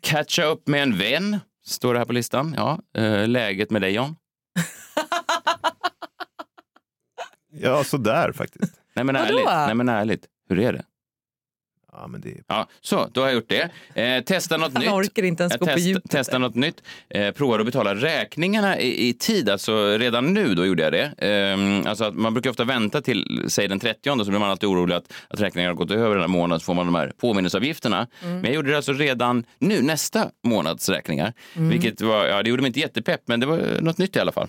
Catcha 0.00 0.44
upp 0.44 0.68
med 0.68 0.82
en 0.82 0.98
vän, 0.98 1.38
står 1.66 1.92
det 1.94 2.00
här 2.00 2.06
på 2.06 2.12
listan. 2.12 2.54
Ja, 2.56 2.78
eh, 2.96 3.28
läget 3.28 3.70
med 3.70 3.82
dig 3.82 3.92
John? 3.92 4.16
Ja, 7.52 7.84
sådär 7.84 8.32
faktiskt. 8.32 8.72
Nej 8.94 9.04
men 9.04 9.16
ärligt. 9.16 9.44
Nej 9.46 9.74
men 9.74 9.88
ärligt. 9.88 10.24
Hur 10.48 10.58
är 10.60 10.72
det? 10.72 10.82
Ja, 11.92 12.06
men 12.06 12.20
det... 12.20 12.34
Ja, 12.46 12.68
så, 12.80 13.08
då 13.12 13.20
har 13.20 13.28
jag 13.28 13.34
gjort 13.34 13.48
det. 13.48 13.70
Eh, 14.02 14.24
testa 14.24 14.56
något 14.56 14.74
nytt. 14.78 14.88
orkar 14.88 15.22
inte 15.22 15.42
ens 15.42 15.52
Jag 15.52 15.60
gå 15.60 15.66
på 15.66 15.78
djupet. 15.78 16.10
Testa 16.10 16.38
något 16.38 16.54
nytt. 16.54 16.82
Eh, 17.08 17.30
provar 17.30 17.58
att 17.58 17.66
betala 17.66 17.94
räkningarna 17.94 18.80
i, 18.80 19.08
i 19.08 19.12
tid. 19.12 19.48
Alltså 19.48 19.98
redan 19.98 20.34
nu 20.34 20.54
då 20.54 20.66
gjorde 20.66 20.82
jag 20.82 20.92
det. 20.92 21.14
Ehm, 21.18 21.86
alltså 21.86 22.04
att 22.04 22.14
man 22.14 22.34
brukar 22.34 22.50
ofta 22.50 22.64
vänta 22.64 23.00
till 23.00 23.44
säg 23.48 23.68
den 23.68 23.80
30 23.80 24.24
så 24.24 24.30
blir 24.30 24.38
man 24.40 24.50
alltid 24.50 24.68
orolig 24.68 24.94
att, 24.94 25.12
att 25.28 25.40
räkningarna 25.40 25.70
har 25.70 25.76
gått 25.76 25.90
över 25.90 26.10
den 26.10 26.20
här 26.20 26.28
månaden 26.28 26.60
så 26.60 26.64
får 26.64 26.74
man 26.74 26.86
de 26.86 26.94
här 26.94 27.12
påminnelseavgifterna. 27.20 28.06
Men 28.22 28.44
jag 28.44 28.54
gjorde 28.54 28.70
det 28.70 28.76
alltså 28.76 28.92
redan 28.92 29.44
nu, 29.58 29.82
nästa 29.82 30.30
månads 30.44 30.88
räkningar. 30.88 31.32
Vilket 31.54 32.00
var, 32.00 32.26
ja 32.26 32.42
det 32.42 32.50
gjorde 32.50 32.62
mig 32.62 32.68
inte 32.68 32.80
jättepepp 32.80 33.20
men 33.26 33.40
det 33.40 33.46
var 33.46 33.58
eh, 33.58 33.80
något 33.80 33.98
nytt 33.98 34.16
i 34.16 34.20
alla 34.20 34.32
fall. 34.32 34.48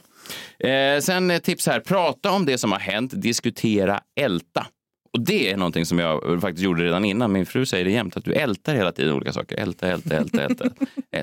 Eh, 0.60 1.00
sen 1.02 1.32
eh, 1.32 1.40
tips 1.40 1.68
här, 1.68 1.80
prata 1.80 2.32
om 2.32 2.46
det 2.46 2.58
som 2.58 2.72
har 2.72 2.80
hänt, 2.80 3.12
diskutera, 3.16 4.02
älta. 4.20 4.68
Och 5.14 5.22
det 5.26 5.52
är 5.52 5.58
någonting 5.58 5.86
som 5.86 6.00
jag 6.00 6.42
faktiskt 6.42 6.64
gjorde 6.64 6.84
redan 6.84 7.06
innan. 7.06 7.32
Min 7.32 7.46
fru 7.46 7.66
säger 7.66 7.86
det 7.86 7.92
jämt, 7.92 8.18
att 8.18 8.26
du 8.26 8.34
ältar 8.34 8.76
hela 8.76 8.92
tiden 8.92 9.14
olika 9.14 9.34
saker. 9.34 9.58
Älta, 9.58 9.88
älta, 9.88 10.16
älta, 10.18 10.44
älta. 10.44 10.66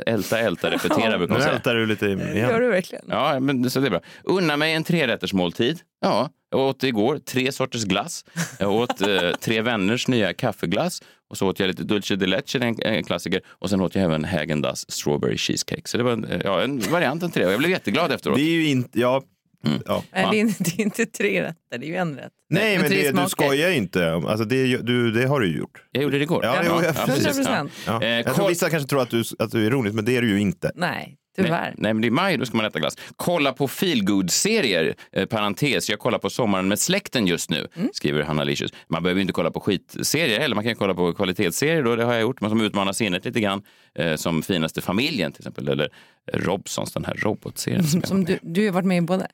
älta, 0.07 0.39
älta, 0.39 0.71
repetera 0.71 1.19
brukar 1.19 1.35
Nu 1.35 1.39
man 1.39 1.43
säga. 1.43 1.55
ältar 1.55 1.75
du 1.75 1.87
lite 1.87 2.07
Gör 2.07 2.37
igen. 2.37 2.61
du 2.61 2.69
verkligen? 2.69 3.05
Ja, 3.09 3.41
men 3.41 3.71
så 3.71 3.81
det 3.81 3.87
är 3.87 3.91
bra. 3.91 4.01
Unna 4.25 4.57
mig 4.57 4.73
en 4.75 4.85
trerättersmåltid. 4.85 5.79
Ja, 6.01 6.31
jag 6.51 6.61
åt 6.61 6.85
igår 6.85 7.19
tre 7.19 7.53
sorters 7.53 7.85
glass. 7.85 8.25
Jag 8.59 8.73
åt 8.73 9.01
eh, 9.01 9.31
tre 9.41 9.61
vänners 9.63 10.09
nya 10.09 10.35
kaffeglass. 10.35 11.03
Och 11.31 11.39
så 11.39 11.49
åt 11.49 11.61
jag 11.61 11.67
lite 11.67 11.85
dulce 11.85 12.17
de 12.17 12.27
leche, 12.27 12.59
en, 12.59 12.77
en 12.83 13.05
klassiker. 13.05 13.41
Och 13.49 13.71
sen 13.71 13.81
åt 13.81 13.95
jag 13.95 14.05
även 14.05 14.25
Häagen-Dazs 14.25 14.85
strawberry 14.89 15.37
cheesecake. 15.39 15.83
Så 15.85 15.97
det 15.97 16.03
var 16.03 16.13
en, 16.13 16.25
eh, 16.25 16.41
ja, 16.45 16.63
en 16.63 16.81
variant 16.81 17.23
av 17.23 17.29
tre. 17.29 17.47
Och 17.47 17.53
jag 17.53 17.59
blev 17.59 17.71
jätteglad 17.71 18.13
efteråt. 18.13 18.37
Det 18.39 18.43
är 18.43 18.51
ju 18.55 18.69
inte... 18.69 19.01
Ja, 19.01 19.23
Mm. 19.67 19.83
ja. 19.87 20.05
Nej, 20.13 20.27
det, 20.31 20.37
är 20.37 20.41
inte, 20.41 20.65
det 20.65 20.79
är 20.79 20.81
inte 20.81 21.07
tre 21.07 21.43
rätter, 21.43 21.79
det 21.79 21.87
är 21.87 21.89
ju 21.89 21.97
en 21.97 22.17
rätt. 22.17 22.33
Nej, 22.51 22.79
men 22.79 22.91
det, 22.91 23.11
du 23.23 23.29
skojar 23.29 23.71
inte. 23.71 24.13
Alltså, 24.13 24.45
det, 24.45 24.77
du, 24.77 25.11
det 25.13 25.27
har 25.27 25.41
du 25.41 25.49
ju 25.53 25.59
gjort. 25.59 25.83
Jag 25.93 26.03
gjorde 26.03 26.19
det 26.19 26.23
igår. 26.25 26.45
Ja, 26.45 26.57
jo, 26.67 26.83
jag- 26.83 27.07
precis. 27.07 27.49
100%. 27.49 27.69
Ja. 27.87 28.03
Eh, 28.03 28.09
jag 28.09 28.35
tror 28.35 28.49
vissa 28.49 28.71
kanske 28.71 28.89
tror 28.89 29.03
att 29.03 29.11
du, 29.11 29.23
att 29.39 29.51
du 29.51 29.63
är 29.63 29.67
ironisk, 29.67 29.95
men 29.95 30.05
det 30.05 30.17
är 30.17 30.23
du 30.23 30.29
ju 30.31 30.41
inte. 30.41 30.71
Nej, 30.75 31.17
tyvärr. 31.37 31.51
Nej, 31.51 31.75
nej, 31.77 31.95
men 31.95 32.01
det 32.03 32.09
är 32.09 32.11
maj, 32.11 32.37
då 32.37 32.47
ska 32.47 32.57
man 32.57 32.67
äta 32.67 32.79
glass. 32.79 32.97
Kolla 33.17 33.53
på 33.53 33.69
feelgood-serier. 33.69 34.95
Eh, 35.13 35.27
parentes, 35.27 35.91
jag 35.91 35.99
kollar 35.99 36.19
på 36.19 36.31
Sommaren 36.31 36.69
med 36.69 36.79
släkten 36.79 37.27
just 37.27 37.51
nu, 37.51 37.67
Mm. 37.77 37.89
skriver 37.93 38.23
Hanna 38.23 38.45
Licious. 38.45 38.73
Man 38.89 39.03
behöver 39.03 39.19
ju 39.19 39.23
inte 39.23 39.33
kolla 39.33 39.51
på 39.51 39.61
skitserier 39.61 40.41
heller, 40.41 40.55
man 40.55 40.65
kan 40.65 40.75
kolla 40.75 40.95
på 40.95 41.13
kvalitetsserier 41.13 41.83
då, 41.83 41.97
det 41.97 42.05
har 42.05 42.13
jag 42.13 42.23
gjort, 42.23 42.41
men 42.41 42.51
som 42.51 42.61
utmanar 42.61 42.93
sinnet 42.93 43.25
lite 43.25 43.41
grann. 43.41 43.63
Eh, 43.99 44.17
som 44.17 44.43
Finaste 44.43 44.81
familjen 44.81 45.33
till 45.33 45.41
exempel, 45.41 45.69
eller 45.69 45.89
Robsons, 46.33 46.93
den 46.93 47.05
här 47.05 47.15
robotserien. 47.15 47.85
Som 47.85 48.01
jag 48.01 48.09
Som 48.09 48.25
du, 48.25 48.39
du 48.43 48.65
har 48.67 48.73
varit 48.73 48.87
med 48.87 48.99
i 48.99 49.01
båda. 49.01 49.27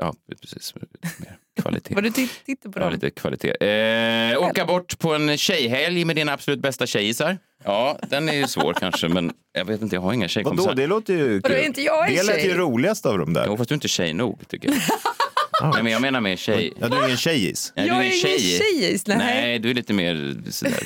Ja, 0.00 0.14
precis. 0.40 0.74
Mer 0.74 1.36
kvalitet. 1.62 1.94
Vad 1.94 2.04
du 2.04 2.10
titt- 2.10 2.44
tittar 2.46 2.70
på 2.70 2.78
Ja, 2.78 2.84
dem. 2.84 2.92
lite 2.92 3.10
kvalitet. 3.10 3.54
Eh, 4.32 4.42
åka 4.42 4.64
bort 4.66 4.98
på 4.98 5.14
en 5.14 5.38
tjejhelg 5.38 6.04
med 6.04 6.16
dina 6.16 6.32
absolut 6.32 6.60
bästa 6.60 6.86
tjejisar. 6.86 7.38
Ja, 7.64 7.98
den 8.08 8.28
är 8.28 8.32
ju 8.34 8.46
svår 8.46 8.74
kanske, 8.74 9.08
men 9.08 9.32
jag 9.52 9.64
vet 9.64 9.82
inte, 9.82 9.96
jag 9.96 10.00
har 10.02 10.12
inga 10.12 10.28
tjejkompisar. 10.28 10.68
Vadå, 10.68 10.80
det 10.80 10.86
låter 10.86 11.14
ju 11.14 11.40
Vadå, 11.40 11.54
är 11.54 11.66
inte 11.66 11.82
jag 11.82 12.08
en 12.10 12.14
Det 12.16 12.22
lät 12.22 12.38
ju 12.38 12.42
tjej? 12.42 12.54
roligast 12.58 13.06
av 13.06 13.18
dem 13.18 13.32
där. 13.32 13.44
Jo, 13.46 13.56
fast 13.56 13.68
du 13.68 13.72
är 13.72 13.76
inte 13.76 13.88
tjej 13.88 14.12
nog, 14.14 14.48
tycker 14.48 14.68
jag. 14.68 14.76
Nej, 15.74 15.82
men 15.82 15.92
jag 15.92 16.02
menar 16.02 16.20
med 16.20 16.38
tjej. 16.38 16.72
Ja, 16.80 16.88
du 16.88 16.96
är 16.96 17.04
ingen 17.04 17.16
tjejis. 17.16 17.72
Nej, 17.76 17.84
du 17.86 17.88
Jag 17.94 17.98
är 17.98 18.04
ingen 18.06 18.38
tjejis, 18.58 19.06
nej. 19.06 19.16
Nej, 19.18 19.58
du 19.58 19.70
är 19.70 19.74
lite 19.74 19.92
mer 19.92 20.36
sådär 20.50 20.82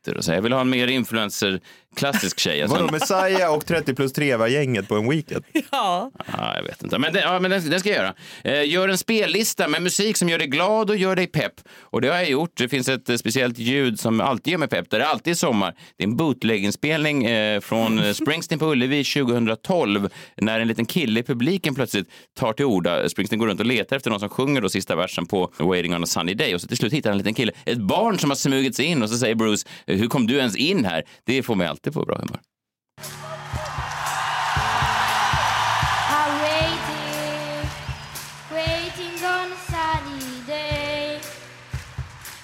butter 0.00 0.18
och 0.18 0.24
så. 0.24 0.32
Jag 0.32 0.42
vill 0.42 0.52
ha 0.52 0.60
en 0.60 0.70
mer 0.70 0.86
influencer, 0.86 1.60
klassisk 1.96 2.38
tjej. 2.38 2.62
Alltså, 2.62 2.76
Vadå, 2.78 2.92
Messiah 2.92 3.54
och 3.54 3.66
30 3.66 3.94
plus 3.94 4.12
3 4.12 4.36
var 4.36 4.46
gänget 4.46 4.88
på 4.88 4.94
en 4.96 5.10
weekend? 5.10 5.44
Ja. 5.72 6.10
Ja, 6.26 6.56
jag 6.56 6.62
vet 6.62 6.82
inte. 6.82 6.98
Men, 6.98 7.12
det, 7.12 7.20
ja, 7.20 7.40
men 7.40 7.50
den, 7.50 7.70
den 7.70 7.80
ska 7.80 7.88
jag 7.88 7.98
göra. 7.98 8.14
Eh, 8.44 8.68
gör 8.68 8.88
en 8.88 8.98
spellista 8.98 9.68
med 9.68 9.82
musik 9.82 10.16
som 10.16 10.28
gör 10.28 10.38
dig 10.38 10.46
glad 10.46 10.90
och 10.90 10.96
gör 10.96 11.16
dig 11.16 11.26
pepp. 11.26 11.52
Och 11.80 12.00
det 12.00 12.08
har 12.08 12.14
jag 12.16 12.30
gjort. 12.30 12.50
Det 12.56 12.68
finns 12.68 12.88
ett 12.88 13.08
eh, 13.08 13.16
speciellt 13.16 13.58
ljud 13.58 14.00
som 14.00 14.20
alltid 14.20 14.50
gör 14.50 14.58
mig 14.58 14.68
pepp. 14.68 14.90
Där 14.90 14.98
det 14.98 15.06
alltid 15.06 15.30
är 15.30 15.34
sommar. 15.34 15.74
Det 15.96 16.04
är 16.04 16.08
en 16.08 16.16
bootleg-inspelning 16.16 17.24
eh, 17.24 17.60
från 17.60 18.14
Springsteen 18.14 18.58
på 18.58 18.66
Ullevi 18.72 19.04
2012. 19.04 20.08
När 20.36 20.60
en 20.60 20.68
liten 20.68 20.86
kille 20.86 21.20
i 21.20 21.22
publiken 21.22 21.74
plötsligt 21.74 22.08
tar 22.38 22.52
till 22.52 22.64
orda. 22.64 23.08
Springsteen 23.08 23.38
går 23.38 23.46
runt 23.46 23.60
och 23.60 23.66
letar 23.66 23.96
efter 23.96 24.10
någon 24.10 24.20
som 24.20 24.28
sjunger 24.28 24.60
då 24.60 24.68
sista 24.68 24.96
versen 24.96 25.26
på 25.26 25.52
Waiting 25.58 25.94
on 25.94 26.02
a 26.02 26.06
sunny 26.06 26.34
day. 26.34 26.54
Och 26.54 26.60
så 26.60 26.68
till 26.68 26.76
slut 26.76 26.92
hittar 26.92 27.10
han 27.10 27.14
en 27.14 27.18
liten 27.18 27.34
kille. 27.34 27.52
Ett 27.64 27.78
barn 27.78 28.18
som 28.18 28.30
har 28.30 28.36
smugit 28.36 28.76
sig 28.76 28.84
in. 28.84 29.02
Och 29.02 29.10
så 29.10 29.18
säger 29.18 29.34
Bruce, 29.34 29.68
hur 29.96 30.08
kom 30.08 30.26
du 30.26 30.38
ens 30.38 30.56
in 30.56 30.84
här? 30.84 31.04
Det 31.24 31.42
får 31.42 31.54
mig 31.54 31.66
alltid 31.66 31.92
på 31.92 32.04
bra 32.04 32.18
humör. 32.18 32.40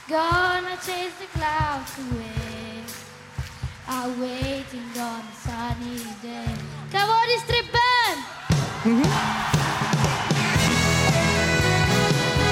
Gonna 0.08 0.76
chase 0.76 1.18
the 1.18 1.26
clouds 1.36 1.98
away. 1.98 2.84
I'm 3.88 4.20
waiting 4.20 4.88
on 4.96 5.20
a 5.20 5.34
sunny 5.34 5.98
day. 6.22 6.54
Kan 6.92 7.08
vara 7.08 7.26
distriben! 7.26 8.16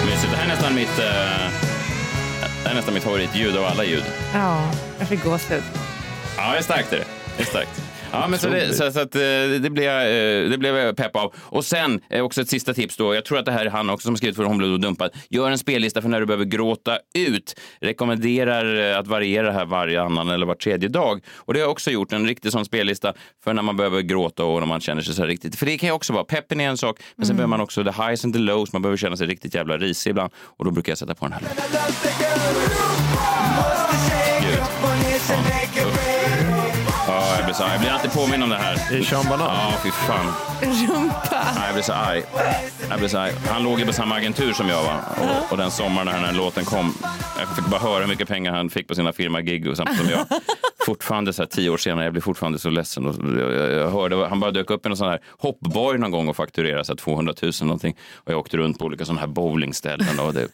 Mysigt. 0.06 0.30
Det 0.30 0.36
här 0.36 0.44
är 0.44 0.48
nästan 0.48 0.74
mitt, 0.74 0.98
eh, 0.98 1.63
det 2.64 2.70
är 2.70 2.74
nästan 2.74 2.94
mitt 2.94 3.02
favoritljud 3.02 3.56
av 3.56 3.64
alla 3.64 3.84
ljud. 3.84 4.04
Ja, 4.34 4.70
jag 4.98 5.08
fick 5.08 5.24
gåshud. 5.24 5.62
Ja, 6.36 6.52
det 6.52 6.58
är 6.58 6.62
starkt. 6.62 6.92
Är 6.92 6.96
det. 6.98 7.04
det 7.36 7.42
är 7.42 7.46
starkt. 7.46 7.83
Ja, 8.14 8.28
men 8.28 8.38
så 8.38 8.48
det, 8.48 8.74
så, 8.74 8.92
så 8.92 9.00
att, 9.00 9.14
eh, 9.14 9.20
det, 9.60 9.70
blev 9.70 9.90
eh, 9.90 10.50
det 10.50 10.58
blev 10.58 10.76
jag 10.76 10.96
pepp 10.96 11.16
av. 11.16 11.34
Och 11.38 11.64
sen 11.64 12.00
eh, 12.10 12.24
också 12.24 12.40
ett 12.40 12.48
sista 12.48 12.74
tips 12.74 12.96
då. 12.96 13.14
Jag 13.14 13.24
tror 13.24 13.38
att 13.38 13.44
det 13.44 13.52
här 13.52 13.66
är 13.66 13.70
han 13.70 13.90
också 13.90 14.06
som 14.06 14.16
skrivit 14.16 14.36
för 14.36 14.44
Homblad 14.44 14.72
och 14.72 14.80
dumpad. 14.80 15.10
Gör 15.28 15.50
en 15.50 15.58
spellista 15.58 16.02
för 16.02 16.08
när 16.08 16.20
du 16.20 16.26
behöver 16.26 16.44
gråta 16.44 16.98
ut. 17.14 17.60
Rekommenderar 17.80 18.92
att 18.98 19.06
variera 19.06 19.46
det 19.46 19.52
här 19.52 19.64
varje 19.64 20.02
annan 20.02 20.28
eller 20.28 20.46
var 20.46 20.54
tredje 20.54 20.88
dag. 20.88 21.24
Och 21.36 21.54
det 21.54 21.60
har 21.60 21.64
jag 21.64 21.72
också 21.72 21.90
gjort. 21.90 22.12
En 22.12 22.26
riktig 22.26 22.52
sån 22.52 22.64
spellista 22.64 23.12
för 23.44 23.52
när 23.52 23.62
man 23.62 23.76
behöver 23.76 24.00
gråta 24.00 24.44
och 24.44 24.60
när 24.60 24.66
man 24.66 24.80
känner 24.80 25.02
sig 25.02 25.14
så 25.14 25.22
här 25.22 25.28
riktigt. 25.28 25.56
För 25.56 25.66
det 25.66 25.78
kan 25.78 25.88
ju 25.88 25.92
också 25.92 26.12
vara, 26.12 26.24
peppen 26.24 26.60
är 26.60 26.68
en 26.68 26.78
sak, 26.78 27.00
men 27.16 27.26
sen 27.26 27.36
behöver 27.36 27.50
man 27.50 27.60
också 27.60 27.84
the 27.84 27.90
highs 27.90 28.24
and 28.24 28.34
the 28.34 28.40
lows. 28.40 28.72
Man 28.72 28.82
behöver 28.82 28.96
känna 28.96 29.16
sig 29.16 29.26
riktigt 29.26 29.54
jävla 29.54 29.76
risig 29.76 30.10
ibland. 30.10 30.32
Och 30.36 30.64
då 30.64 30.70
brukar 30.70 30.90
jag 30.90 30.98
sätta 30.98 31.14
på 31.14 31.24
den 31.24 31.32
här. 31.32 31.42
Ja, 35.76 36.03
jag 37.58 37.66
blir, 37.66 37.66
så, 37.66 37.72
jag 37.74 37.80
blir 37.80 37.90
alltid 37.90 38.12
påminn 38.12 38.42
om 38.42 38.48
det 38.50 38.56
här. 38.56 38.78
Det 38.90 38.98
är 38.98 39.02
Sean 39.02 39.24
Banan. 39.28 39.46
Ja, 39.46 39.72
fy 39.82 39.90
fan. 39.90 40.26
Rumpa. 40.60 41.18
Ja, 41.56 41.64
jag 41.64 41.74
blir 41.74 41.82
så 41.82 41.92
arg. 41.92 42.22
Jag 42.90 42.98
blir 42.98 43.08
så 43.08 43.18
arg. 43.18 43.32
Han 43.48 43.62
låg 43.62 43.80
ju 43.80 43.86
på 43.86 43.92
samma 43.92 44.14
agentur 44.14 44.52
som 44.52 44.68
jag. 44.68 44.82
Va? 44.82 45.00
Och, 45.20 45.52
och 45.52 45.58
den 45.58 45.70
sommaren 45.70 46.06
när 46.06 46.14
den 46.14 46.24
här 46.24 46.32
låten 46.32 46.64
kom, 46.64 46.94
jag 47.38 47.56
fick 47.56 47.66
bara 47.66 47.80
höra 47.80 48.00
hur 48.00 48.08
mycket 48.08 48.28
pengar 48.28 48.52
han 48.52 48.70
fick 48.70 48.88
på 48.88 48.94
sina 48.94 49.12
firma-gig 49.12 49.68
och 49.68 49.76
samtidigt 49.76 50.00
som 50.00 50.10
jag. 50.10 50.26
Fortfarande 50.86 51.32
så 51.32 51.42
här 51.42 51.46
tio 51.46 51.70
år 51.70 51.76
senare, 51.76 52.04
jag 52.04 52.12
blir 52.12 52.22
fortfarande 52.22 52.58
så 52.58 52.70
ledsen. 52.70 53.06
Och 53.06 53.14
jag, 53.40 53.52
jag, 53.52 53.70
jag 53.70 53.90
hörde, 53.90 54.26
han 54.28 54.40
bara 54.40 54.50
dök 54.50 54.70
upp 54.70 54.86
i 54.86 54.88
någon 54.88 54.96
sån 54.96 55.08
här 55.08 55.20
hoppborg 55.38 55.98
någon 55.98 56.10
gång 56.10 56.28
och 56.28 56.36
fakturerade 56.36 56.84
så 56.84 56.92
här 56.92 56.96
200 56.96 57.34
000 57.42 57.52
någonting. 57.60 57.96
Och 58.16 58.32
jag 58.32 58.38
åkte 58.38 58.56
runt 58.56 58.78
på 58.78 58.84
olika 58.84 59.04
sådana 59.04 59.20
här 59.20 59.28
bowlingställen. 59.28 60.20
Och 60.20 60.34
det, 60.34 60.48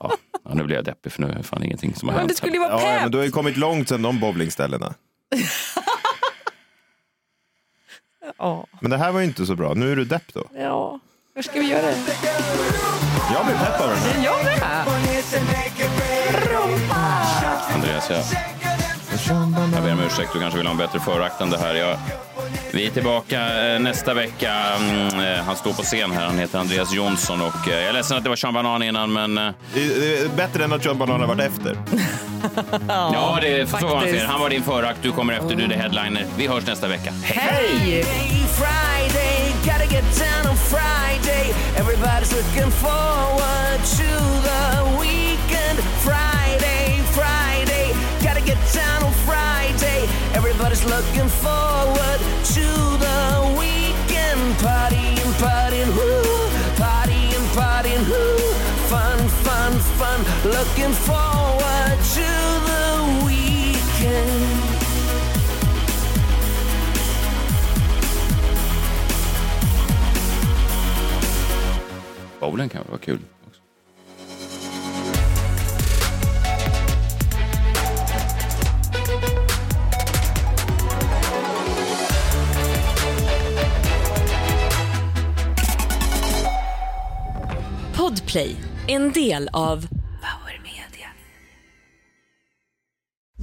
ja, 0.00 0.12
ja, 0.44 0.54
nu 0.54 0.64
blir 0.64 0.76
jag 0.76 0.84
deppig 0.84 1.12
för 1.12 1.22
nu 1.22 1.28
är 1.30 1.34
det 1.34 1.42
fan 1.42 1.62
ingenting 1.62 1.94
som 1.94 2.08
har 2.08 2.12
Men 2.14 2.20
hänt. 2.20 2.30
det 2.30 2.36
skulle 2.36 2.52
ju 2.52 2.58
vara 2.58 2.70
Ja, 2.70 2.98
men 3.02 3.10
du 3.10 3.18
har 3.18 3.24
ju 3.24 3.30
kommit 3.30 3.56
långt 3.56 3.88
sedan 3.88 4.02
de 4.02 4.20
bowlingställena. 4.20 4.94
Ja. 8.38 8.66
Men 8.80 8.90
det 8.90 8.96
här 8.96 9.12
var 9.12 9.20
ju 9.20 9.26
inte 9.26 9.46
så 9.46 9.56
bra. 9.56 9.74
Nu 9.74 9.92
är 9.92 9.96
du 9.96 10.04
depp 10.04 10.32
då. 10.34 10.44
ja, 10.56 10.98
hur 11.34 11.42
ska 11.42 11.60
vi 11.60 11.70
göra 11.70 11.82
det? 11.82 11.96
Jag 13.34 13.46
blir 13.46 13.54
pepp 13.56 13.80
av 13.80 13.88
den 13.88 13.98
här. 13.98 14.24
Jag 14.24 14.44
med. 14.44 14.62
Andreas, 17.74 18.10
jag, 18.10 18.22
jag 19.74 19.82
ber 19.82 19.92
om 19.92 20.00
ursäkt. 20.00 20.30
Du 20.32 20.40
kanske 20.40 20.58
vill 20.58 20.66
ha 20.66 20.72
en 20.72 20.78
bättre 20.78 21.00
förakt 21.00 21.40
än 21.40 21.50
det 21.50 21.58
här. 21.58 21.74
Jag, 21.74 21.98
vi 22.74 22.86
är 22.86 22.90
tillbaka 22.90 23.66
eh, 23.74 23.80
nästa 23.80 24.14
vecka. 24.14 24.52
Mm, 24.80 25.20
eh, 25.38 25.44
Han 25.44 25.56
står 25.56 25.72
på 25.72 25.82
scen 25.82 26.10
här. 26.12 26.26
Han 26.26 26.38
heter 26.38 26.58
Andreas 26.58 26.92
Jonsson. 26.92 27.40
Och, 27.40 27.68
eh, 27.68 27.74
jag 27.74 27.84
är 27.88 27.92
ledsen 27.92 28.16
att 28.16 28.22
det 28.22 28.28
var 28.28 28.36
Sean 28.36 28.54
Banan 28.54 28.82
innan, 28.82 29.12
men 29.12 29.34
Det 29.34 29.80
är- 29.80 30.28
bättre 30.36 30.64
än 30.64 30.72
att 30.72 30.84
John 30.84 30.98
Banan 30.98 31.20
har 31.20 31.26
varit 31.26 31.40
efter. 31.40 31.76
ja, 32.88 33.38
det 33.40 33.60
är 33.60 33.66
så 33.66 34.00
säger. 34.00 34.26
Han 34.26 34.40
var 34.40 34.48
din 34.50 34.62
förakt, 34.62 34.98
du 35.02 35.12
kommer 35.12 35.32
efter, 35.32 35.54
du 35.56 35.64
är 35.64 35.68
the 35.68 35.74
headliner. 35.74 36.26
Vi 36.36 36.46
hörs 36.46 36.66
nästa 36.66 36.88
vecka. 36.88 37.12
Hej! 37.22 38.04
Friday, 38.58 39.52
gotta 39.64 39.84
get 39.94 40.04
down 40.18 40.50
on 40.50 40.56
Friday. 40.56 41.54
Everybody's 41.76 42.32
looking 42.36 42.70
forward 42.72 43.80
to 43.98 44.08
the 44.48 44.64
weekend. 45.00 45.78
Friday, 46.08 47.02
Friday, 47.18 47.94
gotta 48.22 48.40
get 48.40 48.58
down 48.74 49.02
on 49.08 49.12
Friday. 49.28 50.08
Everybody's 50.34 50.84
looking 50.84 51.28
forward 51.28 51.73
Looking 60.76 60.92
forward 60.92 61.98
to 62.14 62.28
the 62.66 62.86
weekend. 63.26 64.54
Bowlen 72.40 72.68
kan 72.68 72.84
vara 72.88 72.98
kul. 72.98 73.18
Också. 73.46 73.60
Podplay, 87.96 88.56
en 88.86 89.12
del 89.12 89.48
av 89.52 89.86